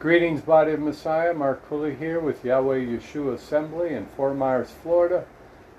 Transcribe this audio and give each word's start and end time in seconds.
Greetings, 0.00 0.42
Body 0.42 0.70
of 0.74 0.78
Messiah. 0.78 1.34
Mark 1.34 1.68
Cooley 1.68 1.92
here 1.92 2.20
with 2.20 2.44
Yahweh 2.44 2.78
Yeshua 2.78 3.34
Assembly 3.34 3.94
in 3.94 4.06
Fort 4.06 4.36
Myers, 4.36 4.70
Florida, 4.70 5.26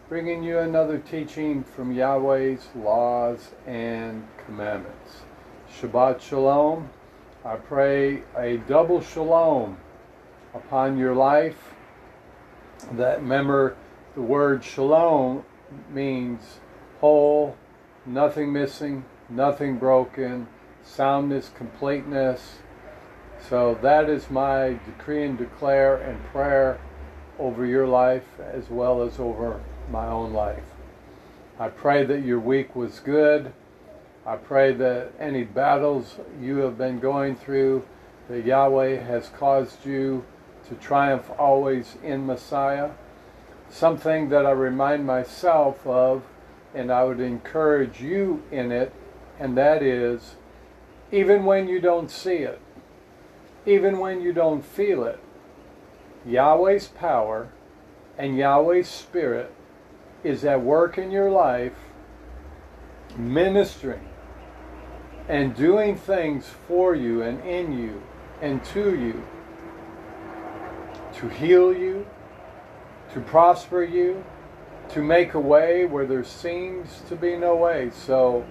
bringing 0.09 0.43
you 0.43 0.59
another 0.59 0.97
teaching 0.97 1.63
from 1.63 1.93
Yahweh's 1.93 2.67
laws 2.75 3.51
and 3.65 4.27
commandments. 4.45 5.21
Shabbat 5.73 6.19
Shalom. 6.19 6.89
I 7.45 7.55
pray 7.55 8.23
a 8.37 8.57
double 8.57 8.99
shalom 8.99 9.77
upon 10.53 10.97
your 10.97 11.15
life. 11.15 11.73
That 12.91 13.21
remember 13.21 13.77
the 14.15 14.21
word 14.21 14.65
shalom 14.65 15.45
means 15.89 16.59
whole, 16.99 17.55
nothing 18.05 18.51
missing, 18.51 19.05
nothing 19.29 19.77
broken, 19.77 20.49
soundness, 20.83 21.51
completeness 21.55 22.57
so 23.47 23.77
that 23.81 24.09
is 24.09 24.29
my 24.29 24.77
decree 24.85 25.23
and 25.23 25.37
declare 25.37 25.97
and 25.97 26.23
prayer 26.25 26.79
over 27.37 27.65
your 27.65 27.87
life 27.87 28.39
as 28.39 28.69
well 28.69 29.01
as 29.01 29.19
over 29.19 29.61
my 29.89 30.07
own 30.07 30.33
life. 30.33 30.63
I 31.59 31.69
pray 31.69 32.05
that 32.05 32.23
your 32.23 32.39
week 32.39 32.75
was 32.75 32.99
good. 32.99 33.53
I 34.25 34.35
pray 34.35 34.73
that 34.73 35.11
any 35.19 35.43
battles 35.43 36.15
you 36.39 36.57
have 36.57 36.77
been 36.77 36.99
going 36.99 37.35
through, 37.35 37.85
that 38.29 38.45
Yahweh 38.45 39.01
has 39.01 39.29
caused 39.29 39.85
you 39.85 40.25
to 40.67 40.75
triumph 40.75 41.29
always 41.37 41.97
in 42.03 42.25
Messiah. 42.25 42.91
Something 43.69 44.29
that 44.29 44.45
I 44.45 44.51
remind 44.51 45.05
myself 45.05 45.85
of, 45.87 46.23
and 46.73 46.91
I 46.91 47.03
would 47.03 47.19
encourage 47.19 48.01
you 48.01 48.43
in 48.51 48.71
it, 48.71 48.93
and 49.39 49.57
that 49.57 49.81
is 49.81 50.35
even 51.11 51.43
when 51.45 51.67
you 51.67 51.79
don't 51.79 52.11
see 52.11 52.37
it, 52.37 52.59
even 53.65 53.99
when 53.99 54.21
you 54.21 54.33
don't 54.33 54.63
feel 54.63 55.03
it, 55.03 55.19
Yahweh's 56.25 56.87
power 56.87 57.49
and 58.17 58.37
Yahweh's 58.37 58.89
Spirit 58.89 59.53
is 60.23 60.43
at 60.43 60.61
work 60.61 60.97
in 60.97 61.11
your 61.11 61.31
life, 61.31 61.73
ministering 63.17 64.07
and 65.27 65.55
doing 65.55 65.95
things 65.95 66.47
for 66.67 66.95
you 66.95 67.21
and 67.21 67.39
in 67.45 67.77
you 67.77 68.01
and 68.41 68.63
to 68.65 68.95
you 68.95 69.23
to 71.19 71.27
heal 71.27 71.73
you, 71.73 72.07
to 73.13 73.19
prosper 73.19 73.83
you, 73.83 74.23
to 74.87 75.01
make 75.01 75.33
a 75.33 75.39
way 75.39 75.85
where 75.85 76.05
there 76.05 76.23
seems 76.23 77.01
to 77.09 77.15
be 77.15 77.35
no 77.35 77.55
way. 77.55 77.91
So 77.91 78.45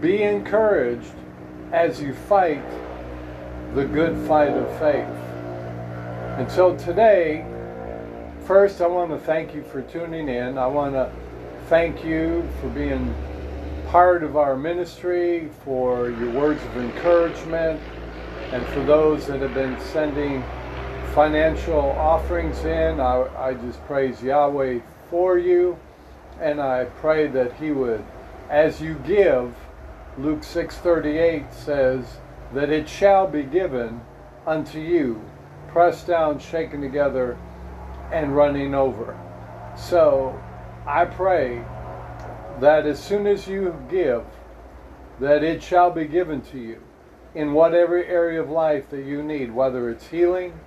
be 0.00 0.22
encouraged 0.22 1.12
as 1.72 2.02
you 2.02 2.12
fight 2.12 2.64
the 3.74 3.84
good 3.84 4.16
fight 4.26 4.50
of 4.50 4.68
faith. 4.78 5.06
And 6.38 6.50
so 6.50 6.76
today, 6.76 7.44
first, 8.46 8.80
I 8.80 8.86
want 8.86 9.10
to 9.10 9.18
thank 9.18 9.54
you 9.54 9.62
for 9.62 9.82
tuning 9.82 10.28
in. 10.28 10.56
I 10.56 10.66
want 10.66 10.94
to 10.94 11.12
thank 11.68 12.04
you 12.04 12.48
for 12.60 12.68
being 12.70 13.14
part 13.88 14.22
of 14.22 14.36
our 14.36 14.56
ministry, 14.56 15.50
for 15.64 16.10
your 16.10 16.30
words 16.30 16.62
of 16.64 16.76
encouragement, 16.76 17.80
and 18.52 18.64
for 18.68 18.82
those 18.84 19.26
that 19.26 19.40
have 19.40 19.54
been 19.54 19.78
sending 19.80 20.42
financial 21.14 21.90
offerings 21.92 22.64
in. 22.64 23.00
I, 23.00 23.28
I 23.36 23.54
just 23.54 23.84
praise 23.84 24.22
Yahweh 24.22 24.80
for 25.10 25.38
you, 25.38 25.78
and 26.40 26.60
I 26.60 26.84
pray 26.84 27.26
that 27.28 27.52
He 27.54 27.72
would, 27.72 28.04
as 28.48 28.80
you 28.80 28.94
give, 29.06 29.54
Luke 30.16 30.40
6:38 30.40 31.52
says, 31.52 32.04
that 32.52 32.70
it 32.70 32.88
shall 32.88 33.26
be 33.26 33.42
given 33.42 34.00
unto 34.46 34.80
you, 34.80 35.22
pressed 35.68 36.06
down, 36.06 36.38
shaken 36.38 36.80
together, 36.80 37.38
and 38.12 38.34
running 38.34 38.74
over. 38.74 39.18
So 39.76 40.40
I 40.86 41.04
pray 41.04 41.64
that 42.60 42.86
as 42.86 43.02
soon 43.02 43.26
as 43.26 43.46
you 43.46 43.76
give, 43.90 44.24
that 45.20 45.44
it 45.44 45.62
shall 45.62 45.90
be 45.90 46.06
given 46.06 46.40
to 46.42 46.58
you 46.58 46.82
in 47.34 47.52
whatever 47.52 48.02
area 48.02 48.40
of 48.40 48.50
life 48.50 48.88
that 48.90 49.04
you 49.04 49.22
need, 49.22 49.52
whether 49.52 49.90
it's 49.90 50.06
healing, 50.06 50.58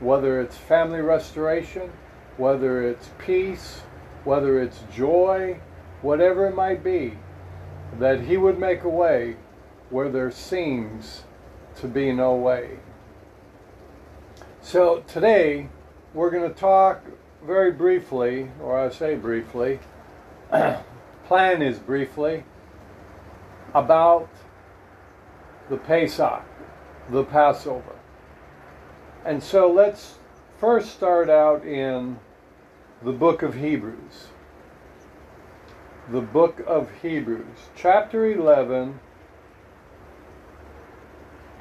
whether 0.00 0.40
it's 0.40 0.56
family 0.56 1.00
restoration, 1.00 1.90
whether 2.36 2.86
it's 2.88 3.10
peace, 3.18 3.82
whether 4.24 4.60
it's 4.60 4.82
joy, 4.94 5.58
whatever 6.02 6.46
it 6.46 6.54
might 6.54 6.84
be, 6.84 7.16
that 7.98 8.20
He 8.20 8.36
would 8.36 8.58
make 8.58 8.84
a 8.84 8.88
way 8.88 9.36
where 9.92 10.08
there 10.08 10.30
seems 10.30 11.22
to 11.76 11.86
be 11.86 12.10
no 12.12 12.34
way. 12.34 12.78
So 14.62 15.04
today 15.06 15.68
we're 16.14 16.30
going 16.30 16.50
to 16.50 16.58
talk 16.58 17.02
very 17.44 17.70
briefly, 17.70 18.50
or 18.62 18.80
I 18.80 18.88
say 18.88 19.16
briefly, 19.16 19.80
plan 21.26 21.60
is 21.60 21.78
briefly, 21.78 22.44
about 23.74 24.30
the 25.68 25.76
Pesach, 25.76 26.42
the 27.10 27.24
Passover. 27.24 27.96
And 29.26 29.42
so 29.42 29.70
let's 29.70 30.14
first 30.58 30.94
start 30.94 31.28
out 31.28 31.66
in 31.66 32.18
the 33.02 33.12
book 33.12 33.42
of 33.42 33.56
Hebrews. 33.56 34.28
The 36.10 36.22
book 36.22 36.62
of 36.66 36.90
Hebrews, 37.02 37.58
chapter 37.76 38.26
11 38.26 38.98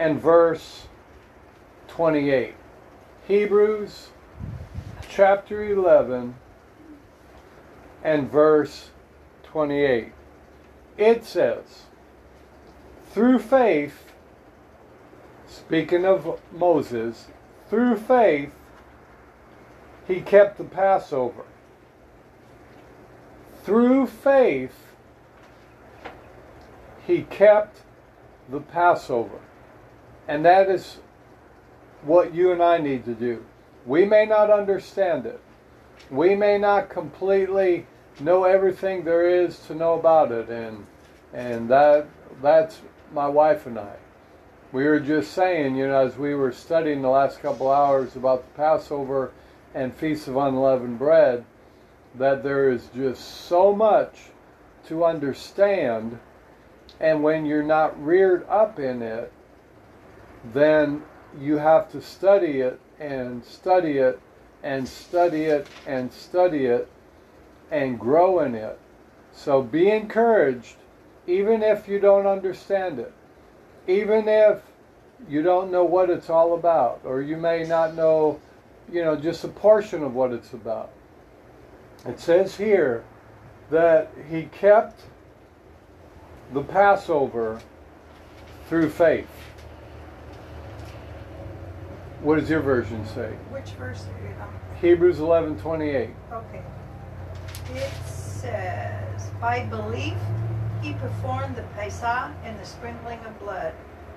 and 0.01 0.19
verse 0.19 0.87
28. 1.89 2.55
Hebrews 3.27 4.09
chapter 5.07 5.63
11 5.63 6.33
and 8.03 8.31
verse 8.31 8.89
28. 9.43 10.11
It 10.97 11.23
says, 11.23 11.83
through 13.11 13.37
faith, 13.37 14.05
speaking 15.47 16.03
of 16.03 16.41
Moses, 16.51 17.27
through 17.69 17.97
faith, 17.97 18.53
he 20.07 20.19
kept 20.19 20.57
the 20.57 20.63
Passover. 20.63 21.45
Through 23.63 24.07
faith, 24.07 24.95
he 27.05 27.21
kept 27.21 27.81
the 28.49 28.61
Passover. 28.61 29.37
And 30.31 30.45
that 30.45 30.69
is 30.69 30.99
what 32.03 32.33
you 32.33 32.53
and 32.53 32.63
I 32.63 32.77
need 32.77 33.03
to 33.03 33.13
do. 33.13 33.43
We 33.85 34.05
may 34.05 34.25
not 34.25 34.49
understand 34.49 35.25
it. 35.25 35.41
We 36.09 36.35
may 36.35 36.57
not 36.57 36.87
completely 36.89 37.85
know 38.17 38.45
everything 38.45 39.03
there 39.03 39.27
is 39.27 39.59
to 39.67 39.75
know 39.75 39.95
about 39.95 40.31
it 40.31 40.47
and 40.47 40.85
and 41.33 41.69
that 41.69 42.07
that's 42.41 42.79
my 43.13 43.27
wife 43.27 43.65
and 43.65 43.77
I. 43.77 43.97
We 44.71 44.85
were 44.85 45.01
just 45.01 45.33
saying, 45.33 45.75
you 45.75 45.87
know, 45.87 46.05
as 46.05 46.15
we 46.15 46.33
were 46.33 46.53
studying 46.53 47.01
the 47.01 47.09
last 47.09 47.41
couple 47.41 47.69
hours 47.69 48.15
about 48.15 48.45
the 48.45 48.57
Passover 48.57 49.33
and 49.75 49.93
Feast 49.93 50.29
of 50.29 50.37
Unleavened 50.37 50.97
Bread, 50.97 51.43
that 52.15 52.41
there 52.41 52.71
is 52.71 52.87
just 52.95 53.47
so 53.47 53.75
much 53.75 54.29
to 54.87 55.03
understand, 55.03 56.19
and 57.01 57.21
when 57.21 57.45
you're 57.45 57.63
not 57.63 58.01
reared 58.01 58.47
up 58.47 58.79
in 58.79 59.01
it, 59.01 59.33
then 60.53 61.03
you 61.39 61.57
have 61.57 61.91
to 61.91 62.01
study 62.01 62.61
it 62.61 62.79
and 62.99 63.43
study 63.45 63.97
it 63.97 64.19
and 64.63 64.87
study 64.87 65.43
it 65.45 65.67
and 65.87 66.11
study 66.11 66.65
it 66.65 66.89
and 67.71 67.99
grow 67.99 68.39
in 68.39 68.55
it. 68.55 68.77
So 69.31 69.61
be 69.61 69.89
encouraged, 69.89 70.75
even 71.25 71.63
if 71.63 71.87
you 71.87 71.99
don't 71.99 72.27
understand 72.27 72.99
it, 72.99 73.13
even 73.87 74.27
if 74.27 74.61
you 75.29 75.41
don't 75.41 75.71
know 75.71 75.83
what 75.83 76.09
it's 76.09 76.29
all 76.29 76.55
about, 76.55 77.01
or 77.03 77.21
you 77.21 77.37
may 77.37 77.63
not 77.63 77.95
know, 77.95 78.39
you 78.91 79.03
know, 79.03 79.15
just 79.15 79.43
a 79.43 79.47
portion 79.47 80.03
of 80.03 80.13
what 80.13 80.31
it's 80.31 80.53
about. 80.53 80.91
It 82.05 82.19
says 82.19 82.57
here 82.57 83.03
that 83.69 84.11
he 84.29 84.43
kept 84.43 85.01
the 86.53 86.63
Passover 86.63 87.61
through 88.67 88.89
faith. 88.89 89.29
What 92.21 92.39
does 92.39 92.49
your 92.49 92.59
version 92.61 93.05
say? 93.07 93.31
Which 93.49 93.69
verse 93.71 94.05
are 94.05 94.27
you 94.27 94.35
on? 94.41 94.53
Hebrews 94.79 95.19
11 95.19 95.59
28. 95.59 96.09
Okay. 96.31 96.61
It 97.73 97.91
says, 98.05 99.31
By 99.39 99.65
belief 99.65 100.17
he 100.81 100.93
performed 100.93 101.55
the 101.55 101.63
Pesach 101.75 102.31
and 102.43 102.59
the 102.59 102.65
sprinkling 102.65 103.19
of 103.25 103.39
blood, 103.39 103.73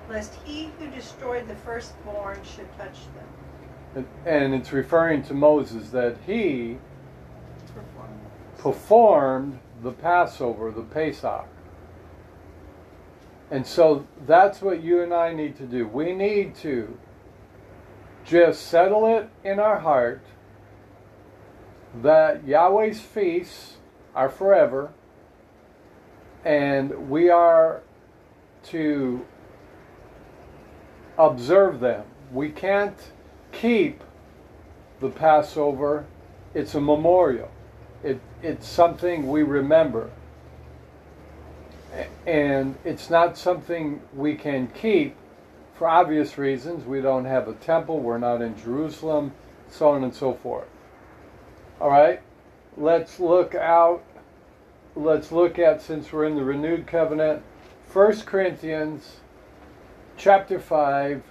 lest 0.09 0.33
he 0.43 0.69
who 0.77 0.87
destroyed 0.89 1.47
the 1.47 1.55
firstborn 1.55 2.39
should 2.43 2.67
touch 2.77 2.97
them. 3.15 4.05
And 4.25 4.53
it's 4.53 4.71
referring 4.71 5.23
to 5.23 5.33
Moses 5.33 5.89
that 5.91 6.17
he 6.25 6.77
Performed. 7.73 8.19
performed 8.57 9.59
the 9.81 9.91
Passover, 9.91 10.69
the 10.71 10.81
Pesach. 10.83 11.47
And 13.51 13.65
so 13.65 14.05
that's 14.25 14.61
what 14.61 14.83
you 14.83 15.01
and 15.01 15.13
I 15.13 15.33
need 15.33 15.55
to 15.57 15.63
do. 15.65 15.87
We 15.87 16.13
need 16.13 16.55
to 16.57 16.97
just 18.25 18.67
settle 18.67 19.05
it 19.05 19.29
in 19.43 19.59
our 19.59 19.79
heart 19.79 20.21
that 22.01 22.45
Yahweh's 22.45 22.99
feasts 22.99 23.77
are 24.15 24.29
forever 24.29 24.91
and 26.43 27.09
we 27.09 27.29
are 27.29 27.81
to 28.63 29.25
observe 31.17 31.79
them. 31.79 32.03
We 32.31 32.49
can't 32.49 32.97
keep 33.51 34.03
the 34.99 35.09
Passover, 35.09 36.05
it's 36.53 36.75
a 36.75 36.81
memorial. 36.81 37.51
It, 38.03 38.19
it's 38.41 38.67
something 38.67 39.27
we 39.27 39.43
remember. 39.43 40.09
And 42.25 42.75
it's 42.83 43.09
not 43.09 43.37
something 43.37 44.01
we 44.13 44.35
can 44.35 44.67
keep 44.67 45.15
for 45.75 45.87
obvious 45.87 46.37
reasons. 46.37 46.85
We 46.85 47.01
don't 47.01 47.25
have 47.25 47.47
a 47.47 47.53
temple, 47.53 47.99
we're 47.99 48.17
not 48.17 48.41
in 48.41 48.57
Jerusalem, 48.57 49.33
so 49.69 49.89
on 49.89 50.03
and 50.03 50.13
so 50.13 50.33
forth. 50.33 50.67
All 51.79 51.89
right, 51.89 52.21
let's 52.77 53.19
look 53.19 53.53
out. 53.53 54.03
Let's 54.95 55.31
look 55.33 55.59
at, 55.59 55.81
since 55.81 56.13
we're 56.13 56.23
in 56.23 56.35
the 56.35 56.43
renewed 56.43 56.87
covenant, 56.87 57.43
1 57.91 58.21
Corinthians 58.21 59.17
chapter 60.15 60.57
5 60.57 61.21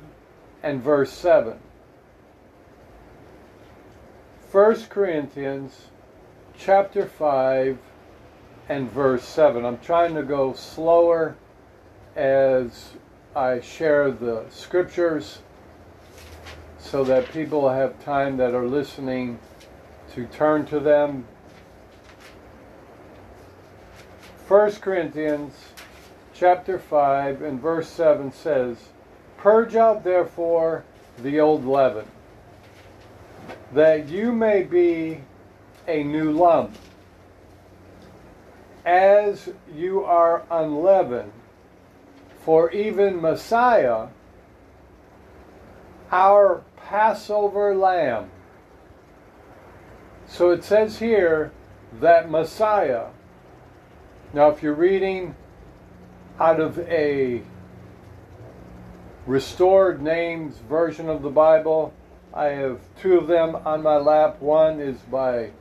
and 0.63 0.83
verse 0.83 1.11
7. 1.11 1.59
1 4.53 4.75
Corinthians 4.91 5.87
chapter 6.57 7.07
5 7.07 7.79
and 8.69 8.91
verse 8.91 9.25
7. 9.25 9.65
I'm 9.65 9.79
trying 9.79 10.15
to 10.15 10.23
go 10.23 10.53
slower 10.53 11.37
as 12.15 12.91
I 13.37 13.61
share 13.61 14.13
the 14.13 14.45
scriptures 14.49 15.41
so 16.79 17.03
that 17.03 17.33
people 17.33 17.69
have 17.69 18.03
time 18.05 18.37
that 18.37 18.55
are 18.55 18.67
listening 18.67 19.41
to 20.15 20.27
turn 20.27 20.67
to 20.67 20.79
them. 20.79 21.27
1 24.47 24.73
Corinthians 24.75 25.53
chapter 26.33 26.79
5 26.79 27.43
and 27.43 27.61
verse 27.61 27.89
7 27.89 28.31
says, 28.33 28.77
Purge 29.37 29.75
out 29.75 30.05
therefore 30.05 30.85
the 31.19 31.41
old 31.41 31.65
leaven, 31.65 32.07
that 33.73 34.09
you 34.09 34.31
may 34.31 34.63
be 34.63 35.23
a 35.89 36.05
new 36.05 36.31
lump, 36.31 36.77
as 38.85 39.49
you 39.75 40.05
are 40.05 40.45
unleavened. 40.53 41.33
For 42.45 42.71
even 42.73 43.23
Messiah, 43.23 44.09
our 46.13 46.63
Passover 46.77 47.75
lamb. 47.75 48.31
So 50.27 50.51
it 50.51 50.63
says 50.63 50.99
here 50.99 51.53
that 52.03 52.31
Messiah, 52.31 53.07
now 54.35 54.51
if 54.51 54.63
you're 54.63 54.75
reading 54.75 55.35
out 56.39 56.61
of 56.61 56.79
a 56.81 57.41
restored 59.27 60.03
names 60.03 60.59
version 60.69 61.09
of 61.09 61.23
the 61.23 61.31
Bible, 61.31 61.95
I 62.35 62.49
have 62.49 62.81
two 63.01 63.17
of 63.17 63.27
them 63.27 63.57
on 63.57 63.83
my 63.83 63.97
lap. 63.97 64.43
One 64.43 64.81
is 64.81 64.99
by 64.99 65.53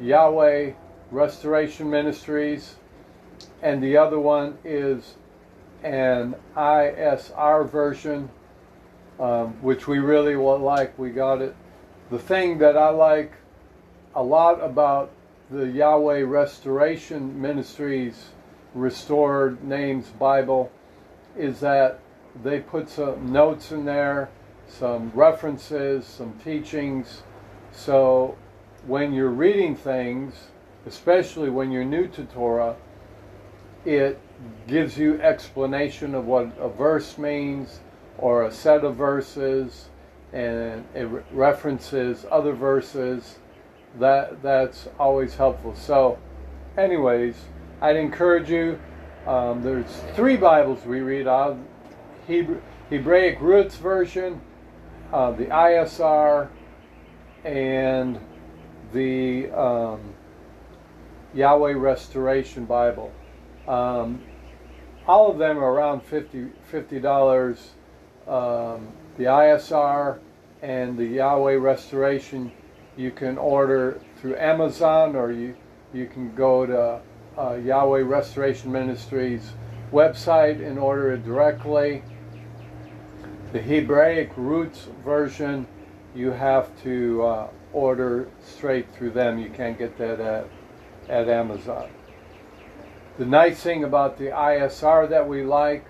Yahweh 0.00 0.72
Restoration 1.10 1.90
Ministries, 1.90 2.76
and 3.60 3.82
the 3.82 3.98
other 3.98 4.18
one 4.18 4.56
is 4.64 5.16
an 5.82 6.34
ISR 6.56 7.68
version, 7.68 8.30
um, 9.18 9.54
which 9.62 9.86
we 9.86 9.98
really 9.98 10.36
like. 10.36 10.98
We 10.98 11.10
got 11.10 11.42
it. 11.42 11.54
The 12.10 12.18
thing 12.18 12.58
that 12.58 12.76
I 12.76 12.90
like 12.90 13.32
a 14.14 14.22
lot 14.22 14.62
about 14.62 15.10
the 15.50 15.68
Yahweh 15.68 16.22
Restoration 16.22 17.40
Ministries 17.40 18.30
Restored 18.74 19.64
Names 19.64 20.08
Bible 20.08 20.70
is 21.36 21.60
that 21.60 22.00
they 22.42 22.60
put 22.60 22.88
some 22.88 23.32
notes 23.32 23.72
in 23.72 23.84
there 23.84 24.30
some 24.70 25.10
references, 25.14 26.06
some 26.06 26.38
teachings. 26.44 27.22
So 27.72 28.36
when 28.86 29.12
you're 29.12 29.28
reading 29.28 29.74
things, 29.76 30.34
especially 30.86 31.50
when 31.50 31.70
you're 31.70 31.84
new 31.84 32.06
to 32.08 32.24
Torah, 32.24 32.76
it 33.84 34.20
gives 34.66 34.96
you 34.96 35.20
explanation 35.20 36.14
of 36.14 36.26
what 36.26 36.50
a 36.58 36.68
verse 36.68 37.18
means 37.18 37.80
or 38.18 38.44
a 38.44 38.52
set 38.52 38.84
of 38.84 38.96
verses 38.96 39.88
and 40.32 40.84
it 40.94 41.08
references 41.32 42.24
other 42.30 42.52
verses. 42.52 43.38
That 43.98 44.42
that's 44.42 44.88
always 44.98 45.34
helpful. 45.34 45.74
So 45.74 46.18
anyways 46.76 47.34
i'd 47.82 47.96
encourage 47.96 48.48
you 48.48 48.78
um, 49.26 49.60
there's 49.62 50.02
three 50.14 50.36
bibles 50.36 50.84
we 50.86 51.00
read 51.00 51.26
out. 51.26 51.58
Hebrew, 52.26 52.60
hebraic 52.88 53.40
roots 53.40 53.76
version 53.76 54.40
uh, 55.12 55.32
the 55.32 55.46
ISR, 55.46 56.48
and 57.44 58.20
the 58.92 59.50
um, 59.50 60.00
Yahweh 61.34 61.72
Restoration 61.72 62.64
Bible. 62.64 63.12
Um, 63.66 64.22
all 65.10 65.28
of 65.28 65.38
them 65.38 65.58
are 65.58 65.72
around 65.72 66.02
50 66.04 67.00
dollars. 67.00 67.70
Um, 68.28 68.92
the 69.18 69.24
ISR 69.24 70.20
and 70.62 70.96
the 70.96 71.04
Yahweh 71.04 71.54
Restoration 71.54 72.52
you 72.96 73.10
can 73.10 73.36
order 73.36 74.00
through 74.16 74.36
Amazon 74.36 75.16
or 75.16 75.32
you 75.32 75.56
you 75.92 76.06
can 76.06 76.32
go 76.36 76.64
to 76.64 77.00
uh, 77.36 77.54
Yahweh 77.54 78.02
Restoration 78.02 78.70
Ministries 78.70 79.50
website 79.92 80.64
and 80.64 80.78
order 80.78 81.12
it 81.14 81.24
directly. 81.24 82.04
The 83.52 83.60
Hebraic 83.60 84.30
Roots 84.36 84.86
version, 85.04 85.66
you 86.14 86.30
have 86.30 86.70
to 86.84 87.24
uh, 87.24 87.48
order 87.72 88.28
straight 88.44 88.88
through 88.94 89.10
them. 89.10 89.40
You 89.40 89.50
can't 89.50 89.76
get 89.76 89.98
that 89.98 90.20
at, 90.20 90.46
at 91.08 91.28
Amazon. 91.28 91.90
The 93.20 93.26
nice 93.26 93.60
thing 93.60 93.84
about 93.84 94.16
the 94.16 94.28
ISR 94.28 95.10
that 95.10 95.28
we 95.28 95.44
like 95.44 95.84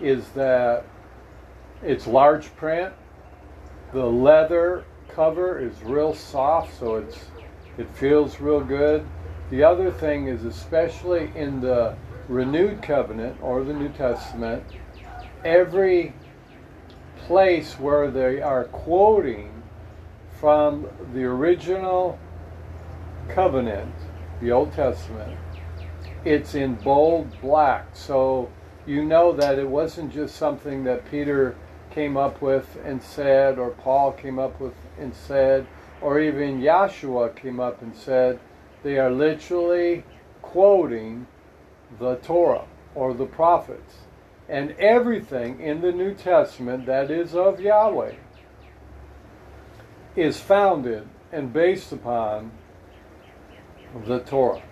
is 0.00 0.26
that 0.30 0.86
it's 1.82 2.06
large 2.06 2.56
print. 2.56 2.94
The 3.92 4.06
leather 4.06 4.86
cover 5.10 5.58
is 5.58 5.74
real 5.82 6.14
soft, 6.14 6.78
so 6.78 6.94
it's 6.94 7.18
it 7.76 7.86
feels 7.90 8.40
real 8.40 8.64
good. 8.64 9.06
The 9.50 9.62
other 9.62 9.90
thing 9.90 10.28
is, 10.28 10.46
especially 10.46 11.30
in 11.34 11.60
the 11.60 11.96
renewed 12.28 12.82
covenant 12.82 13.36
or 13.42 13.62
the 13.62 13.74
New 13.74 13.90
Testament, 13.90 14.64
every 15.44 16.14
place 17.26 17.78
where 17.78 18.10
they 18.10 18.40
are 18.40 18.64
quoting 18.64 19.62
from 20.40 20.88
the 21.12 21.24
original 21.24 22.18
covenant, 23.28 23.94
the 24.40 24.50
Old 24.50 24.72
Testament, 24.72 25.36
it's 26.24 26.54
in 26.54 26.74
bold 26.76 27.40
black. 27.40 27.86
So 27.94 28.50
you 28.86 29.04
know 29.04 29.32
that 29.32 29.58
it 29.58 29.68
wasn't 29.68 30.12
just 30.12 30.36
something 30.36 30.84
that 30.84 31.10
Peter 31.10 31.56
came 31.90 32.16
up 32.16 32.40
with 32.40 32.78
and 32.84 33.02
said, 33.02 33.58
or 33.58 33.70
Paul 33.70 34.12
came 34.12 34.38
up 34.38 34.60
with 34.60 34.74
and 34.98 35.14
said, 35.14 35.66
or 36.00 36.20
even 36.20 36.60
Yahshua 36.60 37.36
came 37.36 37.60
up 37.60 37.82
and 37.82 37.94
said. 37.94 38.38
They 38.82 38.98
are 38.98 39.10
literally 39.10 40.04
quoting 40.40 41.26
the 41.98 42.16
Torah 42.16 42.64
or 42.94 43.12
the 43.12 43.26
prophets 43.26 43.96
and 44.48 44.72
everything 44.72 45.60
in 45.60 45.80
the 45.80 45.92
New 45.92 46.14
Testament 46.14 46.86
that 46.86 47.10
is 47.10 47.34
of 47.34 47.60
Yahweh 47.60 48.14
is 50.16 50.40
founded 50.40 51.06
and 51.30 51.52
based 51.52 51.92
upon 51.92 52.50
the 54.06 54.18
Torah. 54.20 54.62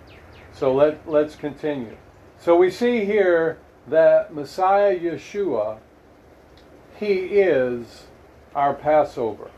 So 0.59 0.73
let, 0.73 1.09
let's 1.09 1.37
continue. 1.37 1.95
So 2.37 2.57
we 2.57 2.69
see 2.69 3.05
here 3.05 3.59
that 3.87 4.33
Messiah 4.33 4.99
Yeshua, 4.99 5.77
he 6.99 7.13
is 7.13 8.07
our 8.53 8.73
Passover. 8.73 9.51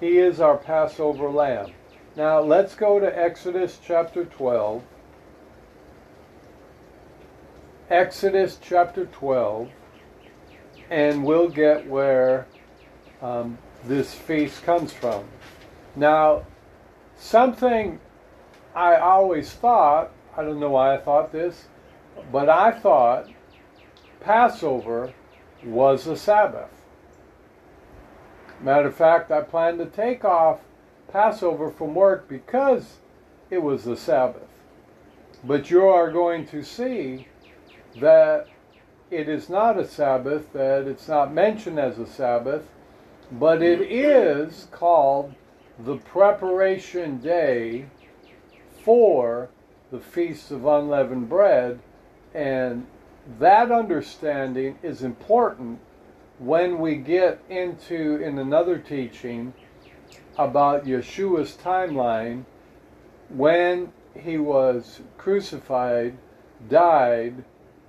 He 0.00 0.18
is 0.18 0.40
our 0.40 0.56
Passover 0.56 1.30
lamb. 1.30 1.70
Now 2.16 2.40
let's 2.40 2.74
go 2.74 2.98
to 2.98 3.06
Exodus 3.06 3.78
chapter 3.86 4.24
12. 4.24 4.82
Exodus 7.88 8.58
chapter 8.60 9.06
12, 9.06 9.70
and 10.90 11.24
we'll 11.24 11.50
get 11.50 11.86
where 11.86 12.48
um, 13.20 13.58
this 13.84 14.12
feast 14.12 14.64
comes 14.64 14.92
from. 14.92 15.24
Now, 15.94 16.44
something 17.16 18.00
I 18.74 18.96
always 18.96 19.52
thought, 19.52 20.10
I 20.36 20.42
don't 20.42 20.60
know 20.60 20.70
why 20.70 20.94
I 20.94 20.98
thought 20.98 21.30
this, 21.32 21.66
but 22.30 22.48
I 22.48 22.72
thought 22.72 23.28
Passover 24.20 25.12
was 25.64 26.06
a 26.06 26.16
Sabbath. 26.16 26.70
Matter 28.60 28.88
of 28.88 28.96
fact, 28.96 29.30
I 29.30 29.42
planned 29.42 29.78
to 29.78 29.86
take 29.86 30.24
off 30.24 30.60
Passover 31.12 31.70
from 31.70 31.94
work 31.94 32.28
because 32.28 32.98
it 33.50 33.62
was 33.62 33.84
the 33.84 33.96
Sabbath. 33.96 34.48
But 35.44 35.70
you 35.70 35.86
are 35.86 36.10
going 36.10 36.46
to 36.46 36.62
see 36.62 37.28
that 38.00 38.46
it 39.10 39.28
is 39.28 39.50
not 39.50 39.78
a 39.78 39.86
Sabbath, 39.86 40.52
that 40.54 40.86
it's 40.86 41.08
not 41.08 41.34
mentioned 41.34 41.78
as 41.78 41.98
a 41.98 42.06
Sabbath, 42.06 42.62
but 43.32 43.60
it 43.62 43.82
is 43.82 44.68
called 44.70 45.34
the 45.78 45.96
preparation 45.96 47.18
day 47.18 47.86
for 48.82 49.50
the 49.92 50.00
feasts 50.00 50.50
of 50.50 50.64
Unleavened 50.64 51.28
Bread. 51.28 51.78
And 52.34 52.86
that 53.38 53.70
understanding 53.70 54.78
is 54.82 55.02
important 55.02 55.78
when 56.38 56.80
we 56.80 56.96
get 56.96 57.40
into, 57.48 58.16
in 58.16 58.38
another 58.38 58.78
teaching, 58.78 59.52
about 60.36 60.86
Yeshua's 60.86 61.56
timeline 61.62 62.44
when 63.28 63.92
he 64.18 64.38
was 64.38 65.00
crucified, 65.18 66.16
died, 66.68 67.44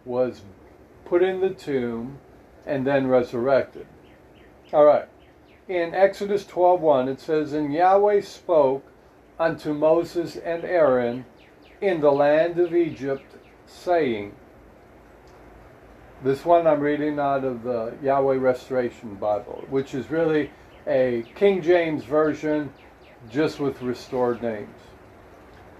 was 0.05 0.41
put 1.05 1.23
in 1.23 1.39
the 1.39 1.49
tomb, 1.49 2.19
and 2.65 2.85
then 2.85 3.07
resurrected. 3.07 3.87
All 4.71 4.85
right. 4.85 5.07
In 5.67 5.93
Exodus 5.93 6.45
12:1 6.45 7.07
it 7.07 7.19
says, 7.19 7.53
"And 7.53 7.73
Yahweh 7.73 8.21
spoke 8.21 8.83
unto 9.39 9.73
Moses 9.73 10.35
and 10.35 10.63
Aaron 10.63 11.25
in 11.83 11.99
the 11.99 12.11
land 12.11 12.57
of 12.59 12.73
Egypt, 12.73 13.35
saying." 13.65 14.33
This 16.23 16.45
one 16.45 16.65
I'm 16.65 16.79
reading 16.79 17.19
out 17.19 17.43
of 17.43 17.63
the 17.63 17.93
Yahweh 18.01 18.37
Restoration 18.37 19.15
Bible, 19.15 19.65
which 19.69 19.93
is 19.93 20.09
really 20.09 20.51
a 20.87 21.25
King 21.35 21.61
James 21.61 22.05
version 22.05 22.71
just 23.29 23.59
with 23.59 23.81
restored 23.81 24.41
names. 24.41 24.79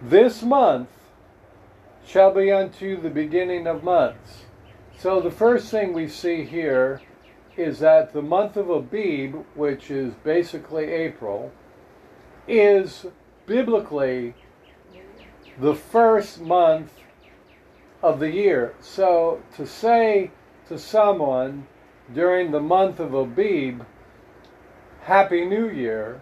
This 0.02 0.44
month 0.44 0.90
shall 2.06 2.34
be 2.34 2.52
unto 2.52 3.00
the 3.00 3.10
beginning 3.10 3.68
of 3.68 3.86
months. 3.86 4.44
So 4.98 5.22
the 5.22 5.32
first 5.32 5.72
thing 5.72 5.94
we 5.94 6.10
see 6.10 6.44
here 6.44 7.00
is 7.56 7.80
that 7.80 8.12
the 8.12 8.22
month 8.22 8.58
of 8.58 8.70
Abib, 8.70 9.36
which 9.56 9.90
is 9.90 10.14
basically 10.16 10.92
April, 10.92 11.52
is 12.48 13.06
biblically 13.46 14.34
the 15.60 15.76
first 15.76 16.42
month 16.42 16.92
of 18.02 18.20
the 18.20 18.32
year. 18.32 18.74
So 18.80 19.42
to 19.56 19.66
say 19.66 20.32
to 20.68 20.78
someone 20.78 21.68
during 22.14 22.52
the 22.52 22.60
month 22.60 23.00
of 23.00 23.14
Abib, 23.14 23.82
Happy 25.02 25.46
New 25.46 25.70
Year, 25.70 26.22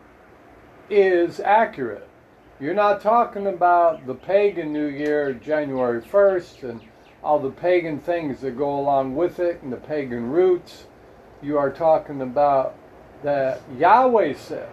is 0.89 1.39
accurate. 1.39 2.07
You're 2.59 2.73
not 2.73 3.01
talking 3.01 3.47
about 3.47 4.05
the 4.05 4.13
pagan 4.13 4.71
New 4.73 4.87
Year, 4.87 5.33
January 5.33 6.01
1st, 6.01 6.69
and 6.69 6.81
all 7.23 7.39
the 7.39 7.49
pagan 7.49 7.99
things 7.99 8.41
that 8.41 8.57
go 8.57 8.79
along 8.79 9.15
with 9.15 9.39
it 9.39 9.61
and 9.61 9.71
the 9.71 9.77
pagan 9.77 10.29
roots. 10.29 10.85
You 11.41 11.57
are 11.57 11.71
talking 11.71 12.21
about 12.21 12.75
that 13.23 13.61
Yahweh 13.77 14.33
said. 14.33 14.69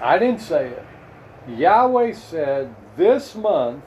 I 0.00 0.18
didn't 0.18 0.40
say 0.40 0.68
it. 0.68 0.84
Yahweh 1.48 2.12
said, 2.12 2.74
This 2.96 3.34
month 3.34 3.84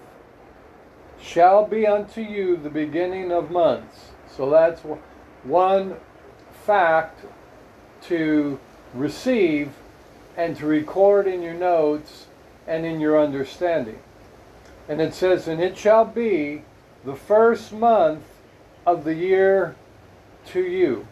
shall 1.21 1.65
be 1.65 1.85
unto 1.85 2.21
you 2.21 2.55
the 2.55 2.69
beginning 2.69 3.31
of 3.31 3.51
months. 3.51 4.11
So 4.35 4.49
that's 4.49 4.81
one 5.43 5.97
fact 6.65 7.25
to 8.03 8.59
receive 8.93 9.71
and 10.37 10.55
to 10.57 10.65
record 10.65 11.27
in 11.27 11.41
your 11.41 11.53
notes 11.53 12.27
and 12.67 12.85
in 12.85 12.99
your 12.99 13.19
understanding. 13.19 13.99
And 14.87 15.01
it 15.01 15.13
says, 15.13 15.47
And 15.47 15.61
it 15.61 15.77
shall 15.77 16.05
be 16.05 16.63
the 17.03 17.15
first 17.15 17.73
month 17.73 18.23
of 18.85 19.03
the 19.03 19.13
year 19.13 19.75
to 20.47 20.61
you. 20.61 21.07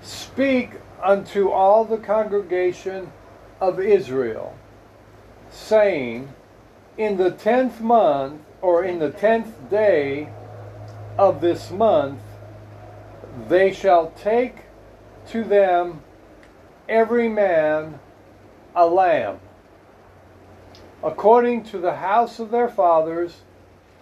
Speak 0.00 0.72
unto 1.02 1.50
all 1.50 1.84
the 1.84 1.98
congregation 1.98 3.12
of 3.60 3.80
Israel, 3.80 4.56
saying, 5.58 6.32
In 6.96 7.16
the 7.16 7.30
tenth 7.30 7.80
month, 7.80 8.40
or 8.62 8.84
in 8.84 8.98
the 8.98 9.10
tenth 9.10 9.70
day 9.70 10.28
of 11.18 11.40
this 11.40 11.70
month, 11.70 12.20
they 13.48 13.72
shall 13.72 14.10
take 14.12 14.64
to 15.28 15.44
them 15.44 16.02
every 16.88 17.28
man 17.28 18.00
a 18.74 18.86
lamb, 18.86 19.40
according 21.02 21.64
to 21.64 21.78
the 21.78 21.96
house 21.96 22.38
of 22.38 22.50
their 22.50 22.68
fathers, 22.68 23.42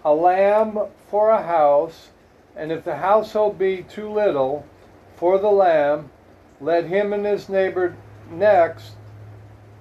a 0.05 0.15
lamb 0.15 0.79
for 1.09 1.31
a 1.31 1.43
house, 1.43 2.11
and 2.55 2.71
if 2.71 2.85
the 2.85 2.97
household 2.97 3.59
be 3.59 3.83
too 3.83 4.11
little 4.11 4.65
for 5.17 5.39
the 5.39 5.51
lamb, 5.51 6.11
let 6.61 6.85
him 6.85 7.13
and 7.13 7.27
his 7.27 7.49
neighbor 7.49 7.97
next 8.31 8.96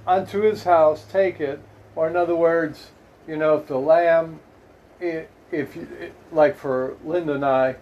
unto 0.07 0.41
his 0.41 0.63
house 0.63 1.05
take 1.12 1.39
it. 1.39 1.59
Or 1.95 2.07
in 2.07 2.15
other 2.15 2.35
words, 2.35 2.91
you 3.27 3.38
know, 3.38 3.55
if 3.55 3.67
the 3.67 3.77
lamb, 3.77 4.39
if 5.00 5.75
you, 5.75 6.12
like 6.31 6.57
for 6.57 6.97
Linda 7.03 7.33
and 7.33 7.45
I, 7.45 7.77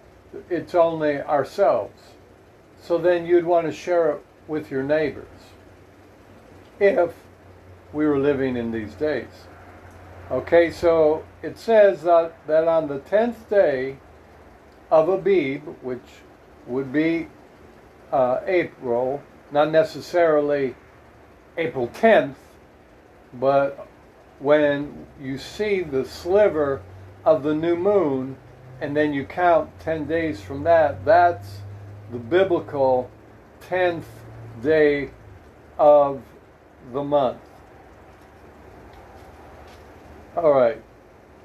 it's 0.48 0.74
only 0.74 1.20
ourselves. 1.20 2.00
So 2.82 2.98
then 2.98 3.26
you'd 3.26 3.44
want 3.44 3.66
to 3.66 3.72
share 3.72 4.10
it 4.12 4.24
with 4.46 4.70
your 4.70 4.82
neighbors 4.82 5.26
if 6.78 7.14
we 7.92 8.06
were 8.06 8.18
living 8.18 8.56
in 8.56 8.72
these 8.72 8.94
days. 8.94 9.46
Okay, 10.30 10.70
so 10.70 11.24
it 11.42 11.58
says 11.58 12.02
that, 12.02 12.34
that 12.46 12.66
on 12.66 12.88
the 12.88 12.98
10th 12.98 13.48
day 13.48 13.98
of 14.90 15.08
Abib, 15.08 15.62
which 15.82 16.00
would 16.66 16.92
be 16.92 17.28
uh, 18.12 18.40
April, 18.46 19.22
not 19.50 19.70
necessarily 19.70 20.74
April 21.56 21.88
10th, 21.88 22.34
but 23.32 23.86
when 24.38 25.06
you 25.20 25.38
see 25.38 25.82
the 25.82 26.04
sliver 26.04 26.82
of 27.24 27.42
the 27.42 27.54
new 27.54 27.76
moon 27.76 28.36
and 28.80 28.96
then 28.96 29.12
you 29.12 29.24
count 29.24 29.70
10 29.80 30.06
days 30.06 30.40
from 30.40 30.64
that, 30.64 31.04
that's 31.04 31.58
the 32.10 32.18
biblical 32.18 33.10
10th 33.68 34.04
day 34.62 35.10
of 35.78 36.22
the 36.92 37.02
month. 37.02 37.38
All 40.36 40.52
right. 40.52 40.82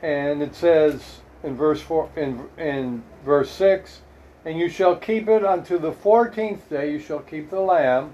And 0.01 0.42
it 0.42 0.56
says 0.56 1.20
in 1.44 1.56
verse 1.56 1.82
4 1.82 2.10
in 2.16 2.50
in 2.58 3.04
verse 3.24 3.51
6, 3.51 4.01
and 4.46 4.58
you 4.58 4.70
shall 4.70 4.96
keep 4.96 5.28
it 5.28 5.46
unto 5.46 5.78
the 5.78 5.92
14th 5.92 6.68
day, 6.70 6.92
you 6.92 7.00
shall 7.00 7.20
keep 7.20 7.50
the 7.50 7.60
lamb 7.60 8.13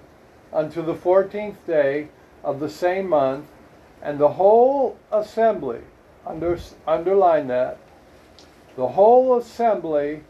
unto 0.56 0.82
the 0.82 0.96
14th 0.96 1.58
day 1.68 2.08
of 2.44 2.60
the 2.60 2.70
same 2.70 3.10
month, 3.10 3.46
and 4.02 4.18
the 4.18 4.30
whole 4.30 4.98
assembly 5.12 5.82
under, 6.26 6.58
underline 6.88 7.48
that 7.48 7.78
the 8.76 8.88
whole 8.88 9.38
assembly 9.38 10.24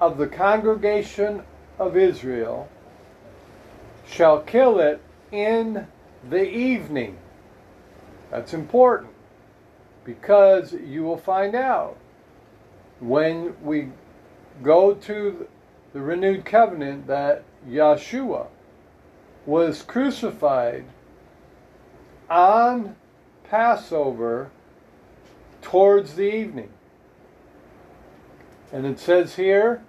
of 0.00 0.18
the 0.18 0.26
congregation 0.26 1.42
of 1.78 1.96
Israel 1.96 2.68
shall 4.06 4.40
kill 4.40 4.78
it 4.78 5.00
in 5.30 5.86
the 6.28 6.48
evening. 6.48 7.18
That's 8.30 8.54
important 8.54 9.12
because 10.04 10.72
you 10.72 11.02
will 11.02 11.16
find 11.16 11.54
out 11.54 11.96
when 13.00 13.54
we 13.62 13.88
go 14.62 14.94
to 14.94 15.48
the 15.92 16.00
renewed 16.00 16.44
covenant 16.44 17.06
that 17.06 17.44
Yeshua 17.68 18.46
was 19.46 19.82
crucified 19.82 20.84
on 22.30 22.96
Passover 23.44 24.50
towards 25.60 26.14
the 26.14 26.32
evening. 26.34 26.70
And 28.72 28.86
it 28.86 28.98
says 28.98 29.36
here 29.36 29.82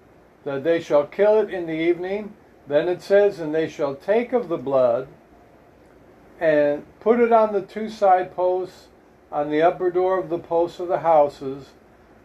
that 0.43 0.63
they 0.63 0.81
shall 0.81 1.05
kill 1.05 1.39
it 1.39 1.49
in 1.49 1.67
the 1.67 1.73
evening 1.73 2.33
then 2.67 2.87
it 2.87 3.01
says, 3.01 3.39
And 3.39 3.53
they 3.53 3.67
shall 3.67 3.95
take 3.95 4.33
of 4.33 4.47
the 4.47 4.57
blood 4.57 5.07
and 6.39 6.85
put 6.99 7.19
it 7.19 7.31
on 7.31 7.53
the 7.53 7.61
two 7.61 7.89
side 7.89 8.35
posts 8.35 8.87
on 9.31 9.49
the 9.49 9.61
upper 9.61 9.89
door 9.89 10.19
of 10.19 10.29
the 10.29 10.39
posts 10.39 10.79
of 10.79 10.87
the 10.87 10.99
houses, 10.99 11.71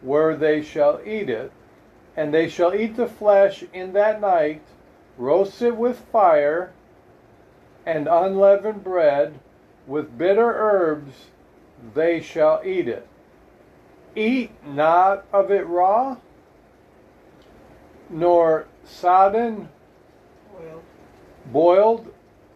where 0.01 0.35
they 0.35 0.61
shall 0.61 1.01
eat 1.05 1.29
it. 1.29 1.51
And 2.15 2.33
they 2.33 2.49
shall 2.49 2.73
eat 2.73 2.95
the 2.95 3.07
flesh 3.07 3.63
in 3.73 3.93
that 3.93 4.21
night, 4.21 4.61
roast 5.17 5.61
it 5.61 5.75
with 5.75 5.99
fire 6.11 6.71
and 7.89 8.07
unleavened 8.07 8.83
bread, 8.83 9.39
with 9.87 10.15
bitter 10.15 10.53
herbs 10.55 11.11
they 11.95 12.21
shall 12.21 12.61
eat 12.63 12.87
it. 12.87 13.07
Eat 14.15 14.51
not 14.63 15.25
of 15.33 15.49
it 15.49 15.65
raw, 15.65 16.17
nor 18.07 18.67
sodden 18.85 19.69
boiled 21.47 22.13